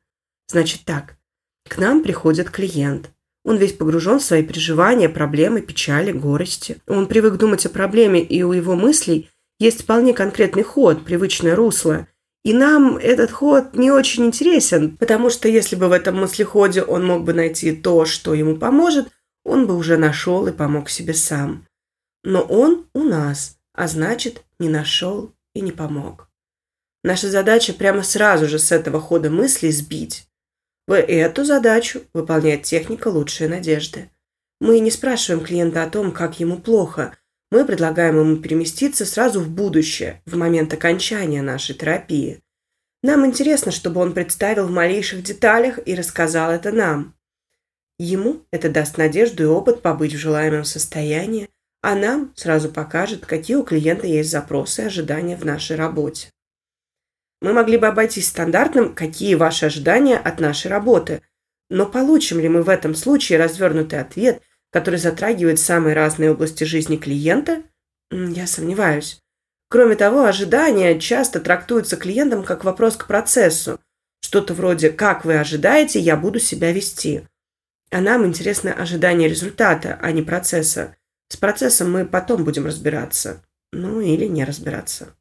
Значит 0.48 0.82
так. 0.84 1.16
К 1.68 1.78
нам 1.78 2.02
приходит 2.02 2.50
клиент. 2.50 3.10
Он 3.44 3.56
весь 3.56 3.72
погружен 3.72 4.18
в 4.18 4.24
свои 4.24 4.42
переживания, 4.42 5.08
проблемы, 5.08 5.60
печали, 5.60 6.12
горести. 6.12 6.78
Он 6.86 7.06
привык 7.06 7.36
думать 7.36 7.64
о 7.66 7.70
проблеме, 7.70 8.22
и 8.22 8.42
у 8.42 8.52
его 8.52 8.74
мыслей 8.74 9.30
есть 9.58 9.82
вполне 9.82 10.14
конкретный 10.14 10.62
ход, 10.62 11.04
привычное 11.04 11.54
русло. 11.56 12.06
И 12.44 12.52
нам 12.52 12.96
этот 12.96 13.30
ход 13.30 13.74
не 13.74 13.90
очень 13.90 14.26
интересен, 14.26 14.96
потому 14.96 15.30
что 15.30 15.48
если 15.48 15.76
бы 15.76 15.88
в 15.88 15.92
этом 15.92 16.16
мыслеходе 16.16 16.82
он 16.82 17.04
мог 17.04 17.24
бы 17.24 17.32
найти 17.32 17.72
то, 17.72 18.04
что 18.04 18.34
ему 18.34 18.56
поможет, 18.56 19.08
он 19.46 19.66
бы 19.66 19.76
уже 19.76 19.96
нашел 19.96 20.46
и 20.46 20.52
помог 20.52 20.90
себе 20.90 21.14
сам. 21.14 21.66
Но 22.24 22.42
он 22.42 22.86
у 22.92 23.02
нас, 23.02 23.56
а 23.72 23.88
значит, 23.88 24.44
не 24.58 24.68
нашел 24.68 25.32
и 25.54 25.60
не 25.60 25.72
помог. 25.72 26.28
Наша 27.04 27.30
задача 27.30 27.72
прямо 27.72 28.02
сразу 28.02 28.48
же 28.48 28.58
с 28.58 28.72
этого 28.72 29.00
хода 29.00 29.30
мысли 29.30 29.70
сбить. 29.70 30.28
В 30.86 30.96
эту 30.96 31.44
задачу 31.44 32.02
выполняет 32.12 32.62
техника 32.62 33.08
лучшей 33.08 33.48
надежды. 33.48 34.10
Мы 34.60 34.80
не 34.80 34.90
спрашиваем 34.90 35.44
клиента 35.44 35.82
о 35.82 35.90
том, 35.90 36.12
как 36.12 36.40
ему 36.40 36.58
плохо– 36.58 37.16
мы 37.50 37.64
предлагаем 37.64 38.18
ему 38.18 38.36
переместиться 38.36 39.06
сразу 39.06 39.40
в 39.40 39.48
будущее, 39.48 40.20
в 40.26 40.36
момент 40.36 40.72
окончания 40.72 41.42
нашей 41.42 41.74
терапии. 41.74 42.42
Нам 43.02 43.24
интересно, 43.24 43.70
чтобы 43.70 44.00
он 44.00 44.14
представил 44.14 44.66
в 44.66 44.72
малейших 44.72 45.22
деталях 45.22 45.78
и 45.86 45.94
рассказал 45.94 46.50
это 46.50 46.72
нам. 46.72 47.14
Ему 47.98 48.42
это 48.50 48.68
даст 48.68 48.98
надежду 48.98 49.42
и 49.42 49.46
опыт 49.46 49.80
побыть 49.80 50.14
в 50.14 50.18
желаемом 50.18 50.64
состоянии, 50.64 51.48
а 51.82 51.94
нам 51.94 52.32
сразу 52.36 52.70
покажет, 52.70 53.24
какие 53.24 53.56
у 53.56 53.62
клиента 53.62 54.06
есть 54.06 54.30
запросы 54.30 54.82
и 54.82 54.86
ожидания 54.86 55.36
в 55.36 55.44
нашей 55.44 55.76
работе. 55.76 56.30
Мы 57.40 57.52
могли 57.52 57.78
бы 57.78 57.86
обойтись 57.86 58.28
стандартным 58.28 58.94
«какие 58.94 59.34
ваши 59.34 59.66
ожидания 59.66 60.16
от 60.16 60.40
нашей 60.40 60.68
работы», 60.68 61.22
но 61.68 61.86
получим 61.86 62.38
ли 62.38 62.48
мы 62.48 62.62
в 62.62 62.68
этом 62.68 62.94
случае 62.94 63.38
развернутый 63.38 64.00
ответ, 64.00 64.42
который 64.70 64.98
затрагивает 64.98 65.58
самые 65.58 65.94
разные 65.94 66.32
области 66.32 66.64
жизни 66.64 66.96
клиента? 66.96 67.62
Я 68.10 68.46
сомневаюсь. 68.46 69.20
Кроме 69.68 69.96
того, 69.96 70.24
ожидания 70.24 70.98
часто 71.00 71.40
трактуются 71.40 71.96
клиентом 71.96 72.44
как 72.44 72.64
вопрос 72.64 72.96
к 72.96 73.06
процессу. 73.06 73.80
Что-то 74.20 74.54
вроде 74.54 74.90
«как 74.90 75.24
вы 75.24 75.38
ожидаете, 75.38 75.98
я 75.98 76.16
буду 76.16 76.38
себя 76.40 76.72
вести». 76.72 77.26
А 77.90 78.00
нам 78.00 78.26
интересно 78.26 78.72
ожидание 78.72 79.28
результата, 79.28 79.98
а 80.00 80.10
не 80.12 80.22
процесса. 80.22 80.96
С 81.28 81.36
процессом 81.36 81.90
мы 81.92 82.04
потом 82.04 82.44
будем 82.44 82.66
разбираться. 82.66 83.42
Ну 83.72 84.00
или 84.00 84.26
не 84.26 84.44
разбираться. 84.44 85.14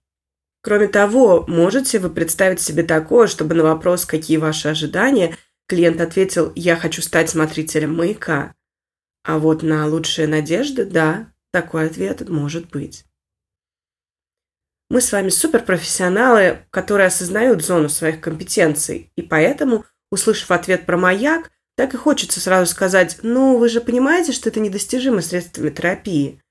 Кроме 0.62 0.88
того, 0.88 1.46
можете 1.48 2.00
вы 2.00 2.10
представить 2.10 2.60
себе 2.60 2.84
такое, 2.84 3.28
чтобы 3.28 3.54
на 3.54 3.64
вопрос 3.64 4.06
«какие 4.06 4.38
ваши 4.38 4.68
ожидания?» 4.68 5.38
клиент 5.68 6.02
ответил 6.02 6.52
«я 6.56 6.76
хочу 6.76 7.02
стать 7.02 7.30
смотрителем 7.30 7.96
маяка». 7.96 8.56
А 9.24 9.38
вот 9.38 9.62
на 9.64 9.88
лучшие 9.88 10.28
надежды, 10.28 10.86
да, 10.86 11.32
такой 11.52 11.88
ответ 11.88 12.28
может 12.30 12.70
быть. 12.70 13.06
Мы 14.90 15.02
с 15.02 15.12
вами 15.12 15.30
суперпрофессионалы, 15.30 16.60
которые 16.70 17.08
осознают 17.08 17.64
зону 17.64 17.90
своих 17.90 18.22
компетенций, 18.22 19.12
и 19.16 19.24
поэтому, 19.24 19.86
услышав 20.12 20.52
ответ 20.52 20.86
про 20.86 20.98
маяк, 20.98 21.52
так 21.76 21.94
и 21.94 21.98
хочется 21.98 22.40
сразу 22.40 22.72
сказать, 22.72 23.18
ну, 23.22 23.58
вы 23.58 23.70
же 23.70 23.82
понимаете, 23.82 24.32
что 24.32 24.50
это 24.50 24.60
недостижимо 24.60 25.22
средствами 25.22 25.70
терапии. 25.70 26.42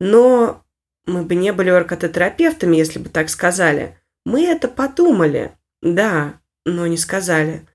Но 0.00 0.62
мы 1.06 1.22
бы 1.22 1.34
не 1.34 1.52
были 1.52 1.70
оркототерапевтами, 1.70 2.76
если 2.76 2.98
бы 2.98 3.08
так 3.08 3.28
сказали. 3.28 3.98
Мы 4.24 4.44
это 4.44 4.68
подумали, 4.68 5.52
да, 5.80 6.40
но 6.64 6.86
не 6.86 6.96
сказали. 6.96 7.66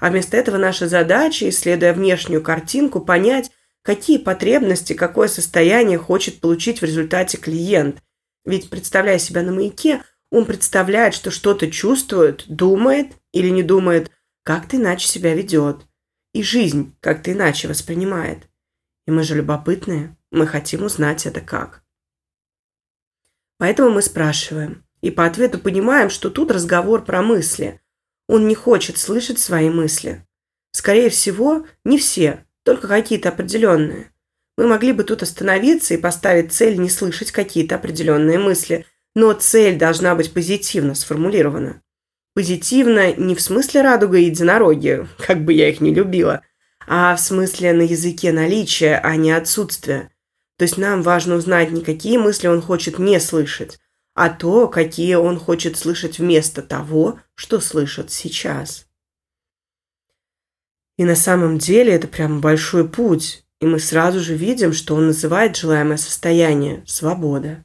А 0.00 0.10
вместо 0.10 0.36
этого 0.36 0.58
наша 0.58 0.88
задача, 0.88 1.48
исследуя 1.48 1.92
внешнюю 1.92 2.42
картинку, 2.42 3.00
понять, 3.00 3.50
какие 3.82 4.18
потребности, 4.18 4.92
какое 4.92 5.28
состояние 5.28 5.98
хочет 5.98 6.40
получить 6.40 6.80
в 6.80 6.84
результате 6.84 7.38
клиент. 7.38 8.02
Ведь, 8.44 8.70
представляя 8.70 9.18
себя 9.18 9.42
на 9.42 9.52
маяке, 9.52 10.02
он 10.30 10.46
представляет, 10.46 11.14
что 11.14 11.30
что-то 11.30 11.70
чувствует, 11.70 12.44
думает 12.48 13.12
или 13.32 13.48
не 13.50 13.62
думает, 13.62 14.10
как-то 14.42 14.76
иначе 14.76 15.06
себя 15.06 15.34
ведет. 15.34 15.86
И 16.34 16.42
жизнь 16.42 16.94
как-то 17.00 17.32
иначе 17.32 17.68
воспринимает. 17.68 18.48
И 19.06 19.10
мы 19.10 19.22
же 19.22 19.36
любопытные, 19.36 20.16
мы 20.32 20.46
хотим 20.46 20.82
узнать 20.82 21.26
это 21.26 21.40
как. 21.40 21.82
Поэтому 23.56 23.90
мы 23.90 24.02
спрашиваем. 24.02 24.84
И 25.00 25.10
по 25.10 25.26
ответу 25.26 25.58
понимаем, 25.58 26.10
что 26.10 26.30
тут 26.30 26.50
разговор 26.50 27.04
про 27.04 27.22
мысли. 27.22 27.80
Он 28.26 28.48
не 28.48 28.56
хочет 28.56 28.98
слышать 28.98 29.38
свои 29.38 29.70
мысли. 29.70 30.26
Скорее 30.72 31.08
всего, 31.08 31.66
не 31.84 31.98
все, 31.98 32.44
только 32.64 32.88
какие-то 32.88 33.28
определенные. 33.28 34.12
Мы 34.56 34.66
могли 34.66 34.92
бы 34.92 35.04
тут 35.04 35.22
остановиться 35.22 35.94
и 35.94 35.98
поставить 35.98 36.52
цель 36.52 36.80
не 36.80 36.90
слышать 36.90 37.30
какие-то 37.30 37.76
определенные 37.76 38.38
мысли, 38.40 38.86
но 39.14 39.32
цель 39.34 39.78
должна 39.78 40.16
быть 40.16 40.32
позитивно 40.32 40.96
сформулирована. 40.96 41.80
Позитивно 42.34 43.14
не 43.14 43.34
в 43.34 43.40
смысле 43.40 43.82
радуга 43.82 44.18
и 44.18 44.24
единороги, 44.24 45.06
как 45.18 45.44
бы 45.44 45.52
я 45.52 45.68
их 45.68 45.80
не 45.80 45.94
любила, 45.94 46.42
а 46.86 47.14
в 47.16 47.20
смысле 47.20 47.72
на 47.72 47.82
языке 47.82 48.32
наличия, 48.32 48.98
а 48.98 49.16
не 49.16 49.30
отсутствия. 49.30 50.10
То 50.58 50.64
есть 50.64 50.76
нам 50.76 51.02
важно 51.02 51.36
узнать 51.36 51.70
не 51.70 51.82
какие 51.82 52.18
мысли 52.18 52.46
он 52.46 52.60
хочет 52.60 52.98
не 52.98 53.18
слышать, 53.20 53.78
а 54.14 54.30
то, 54.30 54.68
какие 54.68 55.14
он 55.14 55.38
хочет 55.38 55.76
слышать 55.76 56.18
вместо 56.18 56.62
того, 56.62 57.18
что 57.34 57.60
слышит 57.60 58.10
сейчас. 58.10 58.86
И 60.96 61.04
на 61.04 61.16
самом 61.16 61.58
деле 61.58 61.92
это 61.92 62.06
прям 62.06 62.40
большой 62.40 62.88
путь, 62.88 63.44
и 63.60 63.66
мы 63.66 63.80
сразу 63.80 64.20
же 64.20 64.36
видим, 64.36 64.72
что 64.72 64.94
он 64.94 65.06
называет 65.08 65.56
желаемое 65.56 65.96
состояние– 65.96 66.84
свобода. 66.86 67.64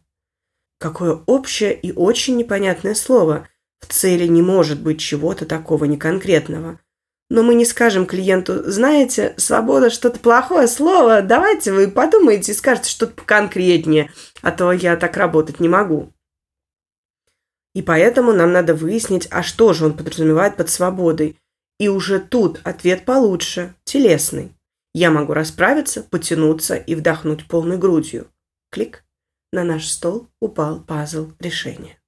Какое 0.80 1.22
общее 1.26 1.80
и 1.80 1.92
очень 1.92 2.38
непонятное 2.38 2.96
слово. 2.96 3.48
В 3.80 3.88
цели 3.88 4.28
не 4.28 4.42
может 4.42 4.82
быть 4.82 5.00
чего-то 5.00 5.46
такого 5.46 5.86
неконкретного. 5.86 6.80
Но 7.30 7.44
мы 7.44 7.54
не 7.54 7.66
скажем 7.66 8.08
клиенту, 8.08 8.70
знаете, 8.72 9.36
свобода 9.38 9.90
что-то 9.92 10.20
плохое 10.20 10.68
слово, 10.68 11.22
давайте 11.22 11.72
вы 11.72 11.90
подумаете 11.90 12.52
и 12.52 12.56
скажете 12.56 12.90
что-то 12.90 13.14
поконкретнее, 13.14 14.12
а 14.42 14.52
то 14.52 14.72
я 14.72 14.98
так 14.98 15.16
работать 15.16 15.60
не 15.60 15.70
могу. 15.70 16.12
И 17.76 17.84
поэтому 17.84 18.34
нам 18.34 18.52
надо 18.52 18.74
выяснить, 18.74 19.28
а 19.30 19.44
что 19.44 19.74
же 19.74 19.86
он 19.86 19.96
подразумевает 19.96 20.56
под 20.56 20.70
свободой. 20.70 21.38
И 21.80 21.88
уже 21.88 22.20
тут 22.20 22.60
ответ 22.64 23.06
получше, 23.06 23.76
телесный. 23.86 24.54
Я 24.94 25.12
могу 25.12 25.34
расправиться, 25.34 26.02
потянуться 26.04 26.76
и 26.76 26.96
вдохнуть 26.96 27.48
полной 27.48 27.78
грудью. 27.78 28.28
Клик. 28.72 29.06
На 29.52 29.64
наш 29.64 29.88
стол 29.88 30.28
упал 30.42 30.82
пазл 30.82 31.32
решения. 31.40 31.99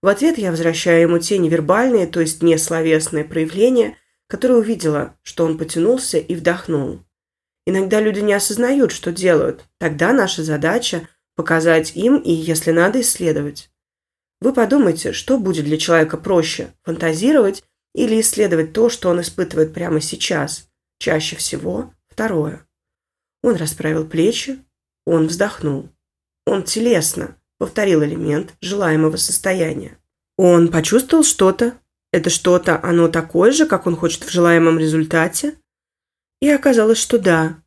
В 0.00 0.08
ответ 0.08 0.38
я 0.38 0.50
возвращаю 0.50 1.02
ему 1.02 1.18
те 1.18 1.38
невербальные, 1.38 2.06
то 2.06 2.20
есть 2.20 2.42
несловесные 2.42 3.24
проявления, 3.24 3.96
которые 4.28 4.58
увидела, 4.58 5.16
что 5.22 5.44
он 5.44 5.58
потянулся 5.58 6.18
и 6.18 6.34
вдохнул. 6.36 7.00
Иногда 7.66 8.00
люди 8.00 8.20
не 8.20 8.32
осознают, 8.32 8.92
что 8.92 9.12
делают. 9.12 9.64
Тогда 9.78 10.12
наша 10.12 10.42
задача– 10.42 11.08
показать 11.36 11.96
им 11.96 12.16
и, 12.16 12.32
если 12.32 12.70
надо, 12.70 13.00
исследовать. 13.00 13.70
Вы 14.40 14.52
подумайте, 14.52 15.12
что 15.12 15.38
будет 15.38 15.64
для 15.64 15.78
человека 15.78 16.16
проще– 16.16 16.72
фантазировать 16.84 17.64
или 17.94 18.20
исследовать 18.20 18.72
то, 18.72 18.88
что 18.88 19.10
он 19.10 19.20
испытывает 19.20 19.74
прямо 19.74 20.00
сейчас. 20.00 20.68
Чаще 20.98 21.36
всего 21.36 21.92
второе. 22.08 22.66
Он 23.42 23.56
расправил 23.56 24.06
плечи, 24.06 24.64
он 25.04 25.26
вздохнул. 25.26 25.88
Он 26.46 26.62
телесно, 26.62 27.36
повторил 27.58 28.02
элемент 28.04 28.54
желаемого 28.60 29.16
состояния. 29.16 29.98
Он 30.36 30.68
почувствовал 30.68 31.24
что-то. 31.24 31.74
Это 32.10 32.30
что-то, 32.30 32.80
оно 32.82 33.08
такое 33.08 33.52
же, 33.52 33.66
как 33.66 33.86
он 33.86 33.94
хочет 33.94 34.24
в 34.24 34.30
желаемом 34.30 34.78
результате? 34.78 35.54
И 36.40 36.48
оказалось, 36.48 36.98
что 36.98 37.18
да. 37.18 37.62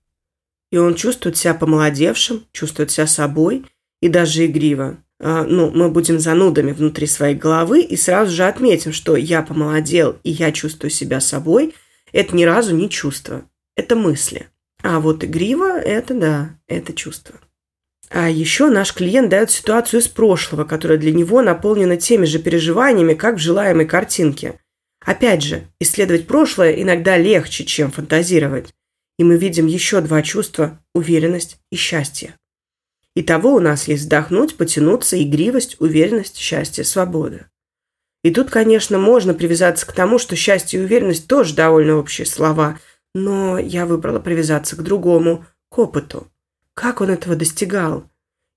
И 0.71 0.77
он 0.77 0.95
чувствует 0.95 1.37
себя 1.37 1.53
помолодевшим, 1.53 2.47
чувствует 2.51 2.89
себя 2.89 3.05
собой 3.05 3.65
и 4.01 4.07
даже 4.07 4.45
игриво. 4.45 4.97
А, 5.19 5.43
ну, 5.43 5.69
мы 5.69 5.89
будем 5.89 6.19
занудами 6.19 6.71
внутри 6.71 7.05
своей 7.05 7.35
головы 7.35 7.81
и 7.81 7.95
сразу 7.95 8.31
же 8.31 8.45
отметим, 8.45 8.93
что 8.93 9.15
я 9.15 9.43
помолодел 9.43 10.17
и 10.23 10.31
я 10.31 10.51
чувствую 10.51 10.89
себя 10.89 11.19
собой, 11.19 11.75
это 12.11 12.35
ни 12.35 12.43
разу 12.43 12.75
не 12.75 12.89
чувство, 12.89 13.43
это 13.75 13.95
мысли. 13.95 14.47
А 14.81 14.99
вот 14.99 15.23
игриво– 15.23 15.79
это 15.79 16.15
да, 16.15 16.59
это 16.67 16.93
чувство. 16.93 17.35
А 18.13 18.29
еще 18.29 18.69
наш 18.69 18.93
клиент 18.93 19.29
дает 19.29 19.51
ситуацию 19.51 20.01
из 20.01 20.09
прошлого, 20.09 20.65
которая 20.65 20.97
для 20.97 21.13
него 21.13 21.41
наполнена 21.41 21.95
теми 21.95 22.25
же 22.25 22.39
переживаниями, 22.39 23.13
как 23.13 23.35
в 23.35 23.39
желаемой 23.39 23.85
картинке. 23.85 24.59
Опять 25.05 25.43
же, 25.43 25.63
исследовать 25.79 26.27
прошлое 26.27 26.73
иногда 26.73 27.17
легче, 27.17 27.63
чем 27.63 27.89
фантазировать. 27.89 28.73
И 29.17 29.23
мы 29.23 29.37
видим 29.37 29.65
еще 29.65 30.01
два 30.01 30.21
чувства– 30.23 30.79
уверенность 30.93 31.57
и 31.71 31.77
счастье. 31.77 32.35
Итого 33.15 33.55
у 33.55 33.59
нас 33.59 33.87
есть 33.87 34.05
вдохнуть, 34.05 34.57
потянуться, 34.57 35.21
игривость, 35.21 35.77
уверенность, 35.79 36.37
счастье, 36.37 36.83
свобода. 36.83 37.49
И 38.23 38.31
тут, 38.31 38.49
конечно, 38.49 38.97
можно 38.97 39.33
привязаться 39.33 39.87
к 39.87 39.93
тому, 39.93 40.19
что 40.19 40.35
счастье 40.35 40.79
и 40.79 40.83
уверенность 40.83 41.27
тоже 41.27 41.55
довольно 41.55 41.95
общие 41.95 42.25
слова, 42.25 42.77
но 43.15 43.57
я 43.57 43.85
выбрала 43.85 44.19
привязаться 44.19 44.75
к 44.75 44.83
другому, 44.83 45.45
к 45.69 45.79
опыту. 45.79 46.27
Как 46.73 47.01
он 47.01 47.09
этого 47.09 47.35
достигал? 47.35 48.09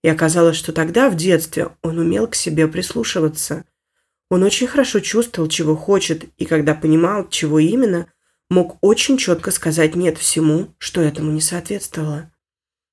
И 0.02 0.08
оказалось, 0.08 0.56
что 0.56 0.72
тогда, 0.72 1.10
в 1.10 1.16
детстве, 1.16 1.70
он 1.82 1.98
умел 1.98 2.28
к 2.28 2.34
себе 2.34 2.68
прислушиваться. 2.68 3.64
Он 4.30 4.42
очень 4.42 4.66
хорошо 4.66 5.00
чувствовал, 5.00 5.48
чего 5.48 5.74
хочет, 5.76 6.26
и 6.36 6.44
когда 6.44 6.74
понимал, 6.74 7.28
чего 7.28 7.58
именно, 7.58 8.06
мог 8.50 8.78
очень 8.82 9.16
четко 9.16 9.50
сказать 9.50 9.96
«нет» 9.96 10.18
всему, 10.18 10.68
что 10.78 11.00
этому 11.00 11.32
не 11.32 11.40
соответствовало. 11.40 12.30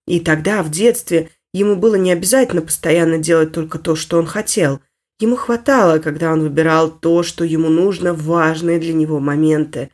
И 0.07 0.19
тогда, 0.19 0.63
в 0.63 0.71
детстве, 0.71 1.29
ему 1.53 1.75
было 1.75 1.95
не 1.95 2.11
обязательно 2.11 2.61
постоянно 2.61 3.17
делать 3.17 3.51
только 3.51 3.77
то, 3.77 3.95
что 3.95 4.17
он 4.17 4.25
хотел. 4.25 4.81
Ему 5.19 5.35
хватало, 5.35 5.99
когда 5.99 6.31
он 6.33 6.41
выбирал 6.41 6.89
то, 6.89 7.21
что 7.21 7.43
ему 7.43 7.69
нужно 7.69 8.13
важные 8.13 8.79
для 8.79 8.93
него 8.93 9.19
моменты. 9.19 9.91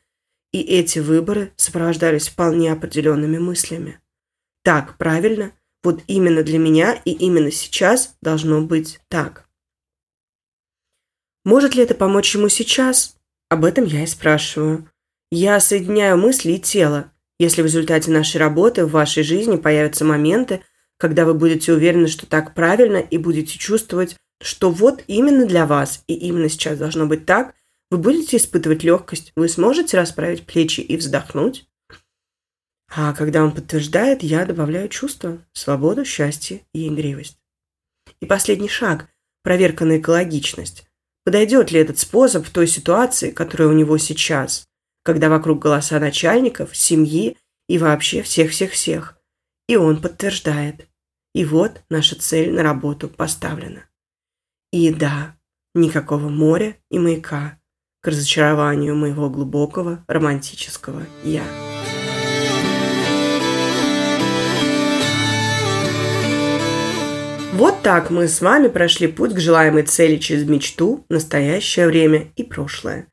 И 0.53 0.61
эти 0.61 0.99
выборы 0.99 1.51
сопровождались 1.57 2.29
вполне 2.29 2.71
определенными 2.71 3.37
мыслями 3.37 3.99
так 4.67 4.97
правильно, 4.97 5.53
вот 5.81 6.01
именно 6.07 6.43
для 6.43 6.59
меня 6.59 7.01
и 7.05 7.11
именно 7.11 7.51
сейчас 7.51 8.17
должно 8.21 8.59
быть 8.59 8.99
так. 9.07 9.47
Может 11.45 11.73
ли 11.73 11.83
это 11.83 11.95
помочь 11.95 12.35
ему 12.35 12.49
сейчас? 12.49 13.15
Об 13.47 13.63
этом 13.63 13.85
я 13.85 14.03
и 14.03 14.07
спрашиваю. 14.07 14.91
Я 15.31 15.61
соединяю 15.61 16.17
мысли 16.17 16.51
и 16.51 16.59
тело. 16.59 17.13
Если 17.39 17.61
в 17.61 17.65
результате 17.65 18.11
нашей 18.11 18.41
работы 18.41 18.85
в 18.85 18.91
вашей 18.91 19.23
жизни 19.23 19.55
появятся 19.55 20.03
моменты, 20.03 20.63
когда 20.97 21.23
вы 21.23 21.33
будете 21.33 21.71
уверены, 21.71 22.09
что 22.09 22.25
так 22.25 22.53
правильно, 22.53 22.97
и 22.97 23.17
будете 23.17 23.57
чувствовать, 23.57 24.17
что 24.41 24.69
вот 24.69 25.01
именно 25.07 25.45
для 25.45 25.65
вас, 25.65 26.03
и 26.07 26.13
именно 26.13 26.49
сейчас 26.49 26.77
должно 26.77 27.05
быть 27.05 27.25
так, 27.25 27.55
вы 27.89 27.99
будете 27.99 28.35
испытывать 28.35 28.83
легкость, 28.83 29.31
вы 29.37 29.47
сможете 29.47 29.95
расправить 29.95 30.45
плечи 30.45 30.81
и 30.81 30.97
вздохнуть. 30.97 31.69
А 32.89 33.13
когда 33.13 33.43
он 33.43 33.53
подтверждает, 33.53 34.23
я 34.23 34.45
добавляю 34.45 34.89
чувство, 34.89 35.39
свободу, 35.53 36.05
счастье 36.05 36.61
и 36.73 36.87
игривость. 36.87 37.37
И 38.21 38.25
последний 38.25 38.69
шаг– 38.69 39.09
проверка 39.43 39.85
на 39.85 39.97
экологичность. 39.97 40.87
Подойдет 41.25 41.71
ли 41.71 41.79
этот 41.79 41.99
способ 41.99 42.45
в 42.45 42.51
той 42.51 42.67
ситуации, 42.67 43.31
которая 43.31 43.67
у 43.67 43.73
него 43.73 43.97
сейчас, 43.97 44.67
когда 45.03 45.29
вокруг 45.29 45.59
голоса 45.59 45.99
начальников, 45.99 46.75
семьи 46.75 47.37
и 47.67 47.77
вообще 47.77 48.21
всех-всех-всех. 48.21 49.17
И 49.67 49.75
он 49.75 50.01
подтверждает. 50.01 50.87
И 51.33 51.43
вот 51.43 51.81
наша 51.89 52.17
цель 52.17 52.53
на 52.53 52.63
работу 52.63 53.09
поставлена. 53.09 53.83
И 54.71 54.93
да, 54.93 55.35
никакого 55.75 56.29
моря 56.29 56.77
и 56.89 56.99
маяка 56.99 57.59
к 58.01 58.07
разочарованию 58.07 58.95
моего 58.95 59.29
глубокого 59.29 60.03
романтического 60.07 61.05
«я». 61.23 61.66
Вот 67.57 67.81
так 67.81 68.11
мы 68.11 68.27
с 68.27 68.41
вами 68.41 68.67
прошли 68.67 69.07
путь 69.07 69.33
к 69.33 69.39
желаемой 69.39 69.81
цели 69.81 70.17
через 70.17 70.47
мечту, 70.47 71.07
настоящее 71.09 71.87
время 71.87 72.31
и 72.35 72.43
прошлое. 72.43 73.07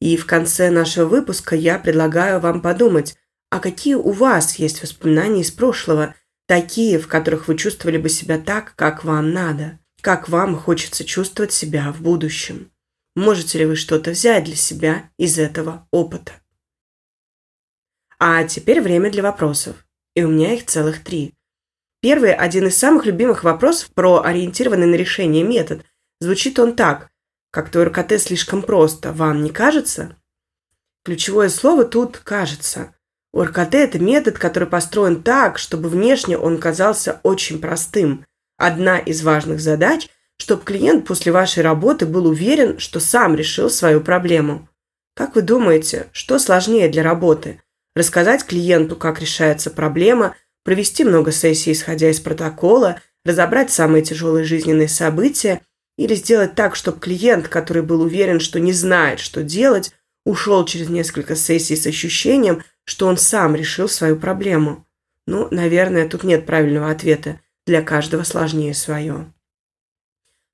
И 0.00 0.16
в 0.16 0.24
конце 0.24 0.70
нашего 0.70 1.06
выпуска 1.06 1.56
я 1.56 1.80
предлагаю 1.80 2.38
вам 2.38 2.62
подумать, 2.62 3.16
а 3.50 3.58
какие 3.58 3.94
у 3.94 4.12
вас 4.12 4.54
есть 4.60 4.82
воспоминания 4.82 5.40
из 5.40 5.50
прошлого, 5.50 6.14
такие, 6.46 7.00
в 7.00 7.08
которых 7.08 7.48
вы 7.48 7.56
чувствовали 7.56 7.98
бы 7.98 8.08
себя 8.08 8.38
так, 8.38 8.76
как 8.76 9.02
вам 9.02 9.32
надо, 9.32 9.80
как 10.00 10.28
вам 10.28 10.54
хочется 10.54 11.04
чувствовать 11.04 11.50
себя 11.50 11.90
в 11.90 12.02
будущем. 12.02 12.70
Можете 13.16 13.58
ли 13.58 13.66
вы 13.66 13.74
что-то 13.74 14.12
взять 14.12 14.44
для 14.44 14.54
себя 14.54 15.10
из 15.18 15.40
этого 15.40 15.88
опыта? 15.90 16.34
А 18.20 18.44
теперь 18.44 18.80
время 18.80 19.10
для 19.10 19.24
вопросов. 19.24 19.74
И 20.14 20.22
у 20.22 20.28
меня 20.28 20.54
их 20.54 20.66
целых 20.66 21.02
три. 21.02 21.34
Первый, 22.02 22.34
один 22.34 22.66
из 22.66 22.76
самых 22.76 23.06
любимых 23.06 23.44
вопросов 23.44 23.88
про 23.94 24.22
ориентированный 24.22 24.86
на 24.86 24.96
решение 24.96 25.42
метод. 25.42 25.86
Звучит 26.20 26.58
он 26.58 26.76
так. 26.76 27.08
Как-то 27.50 27.82
РКТ 27.84 28.20
слишком 28.20 28.60
просто, 28.62 29.12
вам 29.12 29.42
не 29.42 29.50
кажется? 29.50 30.16
Ключевое 31.04 31.48
слово 31.48 31.84
тут 31.84 32.18
«кажется». 32.18 32.94
У 33.32 33.42
РКТ 33.42 33.76
это 33.76 33.98
метод, 33.98 34.38
который 34.38 34.68
построен 34.68 35.22
так, 35.22 35.58
чтобы 35.58 35.88
внешне 35.88 36.36
он 36.36 36.58
казался 36.58 37.20
очень 37.22 37.60
простым. 37.60 38.26
Одна 38.58 38.98
из 38.98 39.22
важных 39.22 39.60
задач– 39.60 40.10
чтобы 40.42 40.64
клиент 40.64 41.06
после 41.06 41.30
вашей 41.30 41.62
работы 41.62 42.04
был 42.04 42.26
уверен, 42.26 42.80
что 42.80 42.98
сам 42.98 43.36
решил 43.36 43.70
свою 43.70 44.00
проблему. 44.00 44.68
Как 45.14 45.36
вы 45.36 45.42
думаете, 45.42 46.08
что 46.10 46.40
сложнее 46.40 46.88
для 46.88 47.04
работы? 47.04 47.62
Рассказать 47.94 48.44
клиенту, 48.44 48.96
как 48.96 49.20
решается 49.20 49.70
проблема, 49.70 50.34
провести 50.64 51.04
много 51.04 51.32
сессий, 51.32 51.72
исходя 51.72 52.10
из 52.10 52.20
протокола, 52.20 53.00
разобрать 53.24 53.70
самые 53.70 54.02
тяжелые 54.02 54.44
жизненные 54.44 54.88
события 54.88 55.60
или 55.96 56.14
сделать 56.14 56.54
так, 56.54 56.76
чтобы 56.76 57.00
клиент, 57.00 57.48
который 57.48 57.82
был 57.82 58.02
уверен, 58.02 58.40
что 58.40 58.60
не 58.60 58.72
знает, 58.72 59.20
что 59.20 59.42
делать, 59.42 59.92
ушел 60.24 60.64
через 60.64 60.88
несколько 60.88 61.36
сессий 61.36 61.76
с 61.76 61.86
ощущением, 61.86 62.62
что 62.84 63.06
он 63.06 63.16
сам 63.16 63.54
решил 63.54 63.88
свою 63.88 64.16
проблему. 64.16 64.86
Ну, 65.26 65.48
наверное, 65.50 66.08
тут 66.08 66.24
нет 66.24 66.46
правильного 66.46 66.90
ответа. 66.90 67.40
Для 67.64 67.80
каждого 67.80 68.24
сложнее 68.24 68.74
свое. 68.74 69.32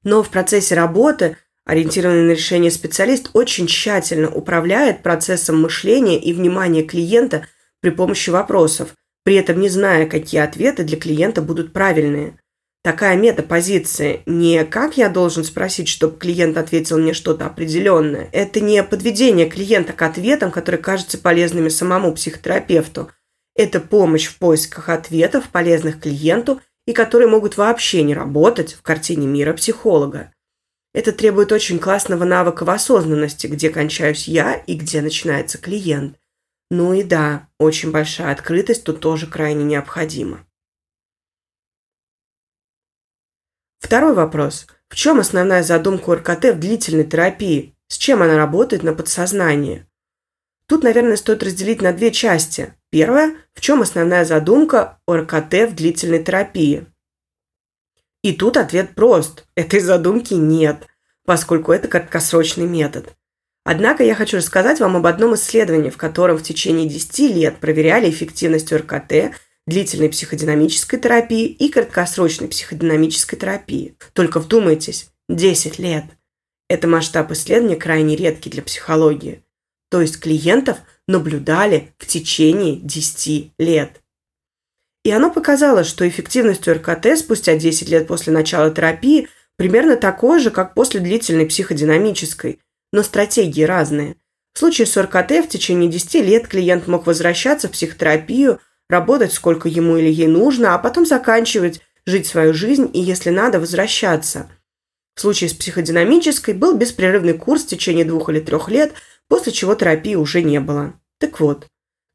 Но 0.05 0.23
в 0.23 0.29
процессе 0.29 0.75
работы 0.75 1.39
ориентированный 1.65 2.25
на 2.25 2.33
решение 2.33 2.71
специалист 2.71 3.31
очень 3.33 3.67
тщательно 3.67 4.31
управляет 4.31 5.03
процессом 5.03 5.61
мышления 5.61 6.21
и 6.21 6.35
внимания 6.35 6.83
клиента 6.83 7.47
при 7.81 7.91
помощи 7.91 8.29
вопросов, 8.31 8.95
при 9.25 9.37
этом 9.37 9.61
не 9.61 9.69
зная, 9.69 10.07
какие 10.07 10.41
ответы 10.41 10.85
для 10.85 10.97
клиента 10.97 11.43
будут 11.43 11.73
правильные. 11.73 12.39
Такая 12.83 13.17
метапозиция 13.17 14.21
не 14.25 14.65
«как 14.65 14.97
я 14.97 15.09
должен 15.09 15.45
спросить, 15.45 15.89
чтобы 15.89 16.17
клиент 16.17 16.57
ответил 16.57 16.99
мне 16.99 17.13
что-то 17.13 17.47
определенное». 17.47 18.29
Это 18.33 18.61
не 18.61 18.83
подведение 18.83 19.49
клиента 19.49 19.93
к 19.93 20.01
ответам, 20.03 20.51
которые 20.51 20.81
кажутся 20.81 21.19
полезными 21.19 21.69
самому 21.69 22.15
психотерапевту. 22.15 23.11
Это 23.55 23.81
помощь 23.81 24.27
в 24.27 24.39
поисках 24.39 24.89
ответов, 24.89 25.49
полезных 25.51 26.01
клиенту 26.01 26.61
и 26.87 26.93
которые 26.93 27.29
могут 27.29 27.57
вообще 27.57 28.03
не 28.03 28.15
работать 28.15 28.75
в 28.75 28.83
картине 28.83 29.27
мира 29.27 29.53
психолога. 29.53 30.33
Это 30.95 31.13
требует 31.13 31.53
очень 31.53 31.79
классного 31.79 32.25
навыка 32.25 32.65
в 32.65 32.71
осознанности, 32.71 33.47
где 33.47 33.71
кончаюсь 33.71 34.27
я 34.27 34.55
и 34.55 34.75
где 34.75 35.03
начинается 35.03 35.59
клиент. 35.59 36.18
Ну 36.71 36.93
и 36.93 37.03
да, 37.03 37.49
очень 37.59 37.91
большая 37.91 38.33
открытость 38.33 38.85
тут 38.85 39.01
тоже 39.01 39.27
крайне 39.27 39.65
необходима. 39.65 40.47
Второй 43.79 44.15
вопрос. 44.15 44.67
В 44.89 44.97
чем 44.97 45.21
основная 45.21 45.63
задумка 45.63 46.15
РКТ 46.15 46.45
в 46.55 46.59
длительной 46.59 47.05
терапии? 47.05 47.75
С 47.87 47.97
чем 47.97 48.23
она 48.23 48.37
работает 48.37 48.83
на 48.83 48.93
подсознании? 48.93 49.87
Тут, 50.67 50.83
наверное, 50.83 51.17
стоит 51.17 51.43
разделить 51.43 51.81
на 51.81 51.95
две 51.95 52.11
части. 52.11 52.75
Первое– 52.91 53.37
в 53.55 53.63
чем 53.63 53.81
основная 53.81 54.27
задумка 54.27 55.01
ОРКТ 55.07 55.71
в 55.71 55.75
длительной 55.75 56.23
терапии? 56.23 56.87
И 58.23 58.35
тут 58.35 58.59
ответ 58.59 58.95
прост. 58.95 59.47
Этой 59.55 59.81
задумки 59.81 60.35
нет, 60.35 60.87
поскольку 61.25 61.73
это 61.73 61.89
краткосрочный 61.89 62.67
метод. 62.67 63.17
Однако 63.71 64.03
я 64.03 64.15
хочу 64.15 64.39
рассказать 64.39 64.81
вам 64.81 64.97
об 64.97 65.07
одном 65.07 65.35
исследовании, 65.35 65.91
в 65.91 65.99
котором 65.99 66.39
в 66.39 66.43
течение 66.43 66.89
10 66.89 67.19
лет 67.35 67.57
проверяли 67.59 68.09
эффективность 68.09 68.73
ОРКТ, 68.73 69.35
длительной 69.67 70.09
психодинамической 70.09 70.99
терапии 70.99 71.45
и 71.45 71.69
краткосрочной 71.69 72.49
психодинамической 72.49 73.39
терапии. 73.39 73.95
Только 74.15 74.41
вдумайтесь, 74.41 75.11
10 75.29 75.79
лет. 75.79 76.05
Это 76.71 76.89
масштаб 76.89 77.31
исследования 77.33 77.77
крайне 77.77 78.17
редкий 78.17 78.49
для 78.49 78.63
психологии– 78.63 79.43
то 79.91 80.01
есть 80.01 80.21
клиентов 80.21 80.79
наблюдали 81.07 81.95
в 81.99 82.07
течение 82.07 82.77
10 82.77 83.53
лет. 83.59 84.03
И 85.05 85.11
оно 85.11 85.31
показало, 85.31 85.85
что 85.85 86.07
эффективность 86.07 86.69
РКТ 86.69 87.19
спустя 87.19 87.57
10 87.57 87.89
лет 87.89 88.07
после 88.07 88.33
начала 88.33 88.71
терапии 88.71 89.29
примерно 89.57 89.97
такой 89.97 90.41
же, 90.41 90.51
как 90.51 90.75
после 90.75 91.01
длительной 91.01 91.47
психодинамической, 91.47 92.61
но 92.93 93.03
стратегии 93.03 93.63
разные. 93.63 94.17
В 94.55 94.59
случае 94.59 94.87
с 94.87 94.97
РКТ 95.01 95.45
в 95.45 95.49
течение 95.49 95.91
10 95.91 96.15
лет 96.27 96.49
клиент 96.49 96.87
мог 96.89 97.07
возвращаться 97.07 97.69
в 97.69 97.73
психотерапию, 97.73 98.61
работать 98.89 99.33
сколько 99.33 99.69
ему 99.69 99.97
или 99.97 100.11
ей 100.11 100.27
нужно, 100.27 100.75
а 100.75 100.79
потом 100.79 101.07
заканчивать, 101.07 101.81
жить 102.07 102.27
свою 102.27 102.55
жизнь 102.55 102.91
и, 102.93 103.01
если 103.01 103.31
надо, 103.31 103.61
возвращаться. 103.61 104.51
В 105.15 105.21
случае 105.21 105.51
с 105.51 105.55
психодинамической 105.55 106.55
был 106.55 106.75
беспрерывный 106.75 107.35
курс 107.35 107.65
в 107.65 107.69
течение 107.69 108.05
двух 108.05 108.29
или 108.31 108.41
трех 108.41 108.69
лет– 108.69 108.93
после 109.29 109.53
чего 109.53 109.75
терапии 109.75 110.15
уже 110.15 110.43
не 110.43 110.61
было. 110.61 110.95
Так 111.19 111.41
вот, 111.41 111.67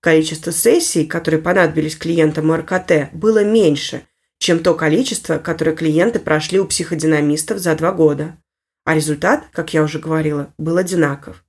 количество 0.02 0.52
сессий, 0.52 1.06
которые 1.06 1.42
понадобились 1.42 1.96
клиентам 1.96 2.54
РКТ, 2.54 3.14
было 3.14 3.44
меньше, 3.44 4.06
чем 4.40 4.60
то 4.60 4.74
количество, 4.74 5.38
которое 5.38 5.76
клиенты 5.76 6.20
прошли 6.20 6.60
у 6.60 6.66
психодинамистов 6.66 7.60
за 7.60 7.76
два 7.76 7.92
года. 7.92 8.38
А 8.86 8.96
результат, 8.96 9.46
как 9.52 9.74
я 9.74 9.84
уже 9.84 10.00
говорила, 10.00 10.54
был 10.58 10.78
одинаков. 10.78 11.46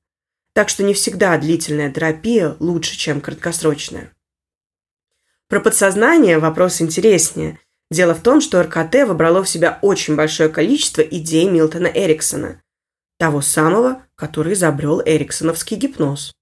Так 0.52 0.68
что 0.68 0.84
не 0.84 0.94
всегда 0.94 1.36
длительная 1.36 1.90
терапия 1.90 2.56
лучше, 2.60 2.96
чем 2.96 3.20
краткосрочная. 3.20 4.12
Про 5.48 5.60
подсознание 5.60 6.38
вопрос 6.38 6.80
интереснее. 6.80 7.58
Дело 7.90 8.14
в 8.14 8.22
том, 8.22 8.40
что 8.40 8.62
РКТ 8.62 9.06
выбрало 9.06 9.42
в 9.42 9.48
себя 9.48 9.78
очень 9.82 10.16
большое 10.16 10.48
количество 10.48 11.02
идей 11.02 11.48
Милтона 11.48 11.86
Эриксона, 11.86 12.62
того 13.18 13.40
самого, 13.40 14.02
который 14.14 14.54
изобрел 14.54 15.02
эриксоновский 15.04 15.76
гипноз. 15.76 16.34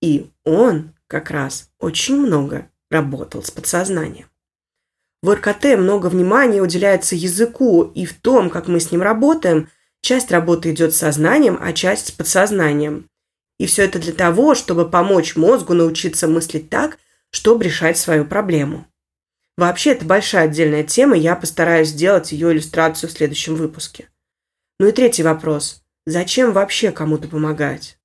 И 0.00 0.30
он 0.44 0.94
как 1.06 1.30
раз 1.30 1.70
очень 1.78 2.16
много 2.16 2.70
работал 2.90 3.42
с 3.42 3.50
подсознанием. 3.50 4.28
В 5.22 5.34
РКТ 5.34 5.76
много 5.76 6.06
внимания 6.06 6.62
уделяется 6.62 7.14
языку, 7.14 7.82
и 7.82 8.06
в 8.06 8.14
том, 8.14 8.48
как 8.48 8.68
мы 8.68 8.80
с 8.80 8.90
ним 8.90 9.02
работаем, 9.02 9.68
часть 10.02 10.30
работы 10.30 10.70
идет 10.72 10.94
с 10.94 10.98
сознанием, 10.98 11.58
а 11.60 11.72
часть 11.72 12.08
с 12.08 12.10
подсознанием. 12.10 13.08
И 13.58 13.66
все 13.66 13.84
это 13.84 13.98
для 13.98 14.12
того, 14.12 14.54
чтобы 14.54 14.88
помочь 14.88 15.36
мозгу 15.36 15.74
научиться 15.74 16.26
мыслить 16.26 16.70
так, 16.70 16.98
чтобы 17.30 17.64
решать 17.64 17.98
свою 17.98 18.24
проблему. 18.24 18.86
Вообще, 19.56 19.90
это 19.90 20.06
большая 20.06 20.44
отдельная 20.46 20.84
тема, 20.84 21.16
я 21.16 21.36
постараюсь 21.36 21.88
сделать 21.88 22.32
ее 22.32 22.50
иллюстрацию 22.50 23.10
в 23.10 23.12
следующем 23.12 23.56
выпуске. 23.56 24.08
Ну 24.78 24.88
и 24.88 24.92
третий 24.92 25.22
вопрос. 25.22 25.82
Зачем 26.06 26.52
вообще 26.52 26.90
кому-то 26.90 27.28
помогать? 27.28 27.98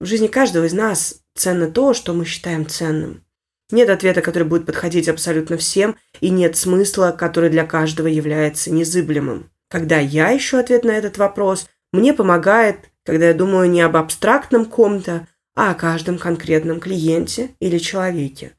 В 0.00 0.04
жизни 0.04 0.26
каждого 0.26 0.66
из 0.66 0.74
нас 0.74 1.22
ценно 1.34 1.70
то, 1.70 1.94
что 1.94 2.12
мы 2.12 2.26
считаем 2.26 2.66
ценным. 2.68 3.24
Нет 3.70 3.88
ответа, 3.88 4.20
который 4.20 4.44
будет 4.44 4.66
подходить 4.66 5.08
абсолютно 5.08 5.56
всем, 5.56 5.96
и 6.20 6.28
нет 6.28 6.56
смысла, 6.56 7.14
который 7.16 7.50
для 7.50 7.64
каждого 7.64 8.08
является 8.08 8.70
незыблемым. 8.70 9.50
Когда 9.70 9.98
я 9.98 10.36
ищу 10.36 10.58
ответ 10.58 10.84
на 10.84 10.90
этот 10.90 11.16
вопрос, 11.16 11.68
мне 11.92 12.12
помогает, 12.12 12.90
когда 13.04 13.28
я 13.28 13.34
думаю 13.34 13.70
не 13.70 13.80
об 13.82 13.96
абстрактном 13.96 14.64
ком-то, 14.64 15.28
а 15.54 15.70
о 15.70 15.74
каждом 15.74 16.18
конкретном 16.18 16.80
клиенте 16.80 17.54
или 17.60 17.78
человеке. 17.78 18.52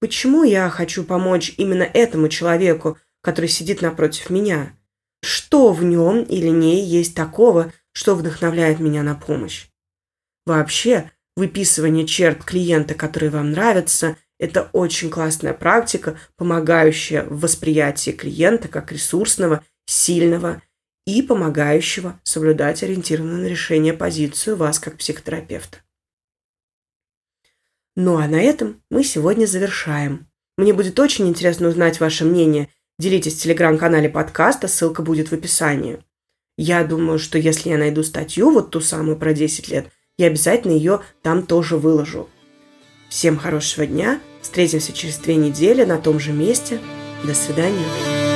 Почему 0.00 0.44
я 0.44 0.68
хочу 0.68 1.04
помочь 1.04 1.54
именно 1.56 1.82
этому 1.82 2.28
человеку, 2.28 2.98
который 3.22 3.48
сидит 3.48 3.82
напротив 3.82 4.30
меня? 4.30 4.72
Что 5.22 5.72
в 5.72 5.82
нем 5.82 6.22
или 6.22 6.48
ней 6.48 6.84
есть 6.84 7.14
такого, 7.14 7.72
что 7.92 8.14
вдохновляет 8.14 8.78
меня 8.78 9.02
на 9.02 9.14
помощь? 9.14 9.66
Вообще, 10.46 11.10
выписывание 11.36 12.06
черт 12.06 12.44
клиента, 12.44 12.94
которые 12.94 13.30
вам 13.30 13.52
нравятся– 13.52 14.16
это 14.38 14.70
очень 14.72 15.10
классная 15.10 15.52
практика, 15.52 16.16
помогающая 16.36 17.24
в 17.24 17.40
восприятии 17.40 18.12
клиента 18.12 18.68
как 18.68 18.92
ресурсного, 18.92 19.64
сильного 19.88 20.62
и 21.06 21.22
помогающего 21.22 22.20
соблюдать 22.22 22.82
ориентированную 22.82 23.42
на 23.42 23.46
решение 23.46 23.94
позицию 23.94 24.56
вас 24.56 24.78
как 24.78 24.98
психотерапевта. 24.98 25.78
Ну 27.96 28.18
а 28.18 28.28
на 28.28 28.40
этом 28.40 28.82
мы 28.90 29.02
сегодня 29.02 29.46
завершаем. 29.46 30.28
Мне 30.58 30.74
будет 30.74 31.00
очень 31.00 31.26
интересно 31.26 31.68
узнать 31.68 32.00
ваше 32.00 32.24
мнение. 32.24 32.68
Делитесь 32.98 33.36
в 33.36 33.42
телеграм-канале 33.42 34.10
подкаста, 34.10 34.68
ссылка 34.68 35.02
будет 35.02 35.30
в 35.30 35.32
описании. 35.32 36.04
Я 36.58 36.84
думаю, 36.84 37.18
что 37.18 37.38
если 37.38 37.70
я 37.70 37.78
найду 37.78 38.02
статью, 38.02 38.50
вот 38.50 38.70
ту 38.70 38.80
самую 38.80 39.16
про 39.16 39.32
10 39.32 39.68
лет, 39.68 39.88
я 40.18 40.26
обязательно 40.26 40.72
ее 40.72 41.00
там 41.22 41.46
тоже 41.46 41.76
выложу. 41.76 42.28
Всем 43.08 43.38
хорошего 43.38 43.86
дня. 43.86 44.20
Встретимся 44.42 44.92
через 44.92 45.16
две 45.18 45.36
недели 45.36 45.84
на 45.84 45.98
том 45.98 46.20
же 46.20 46.32
месте. 46.32 46.78
До 47.24 47.34
свидания. 47.34 48.27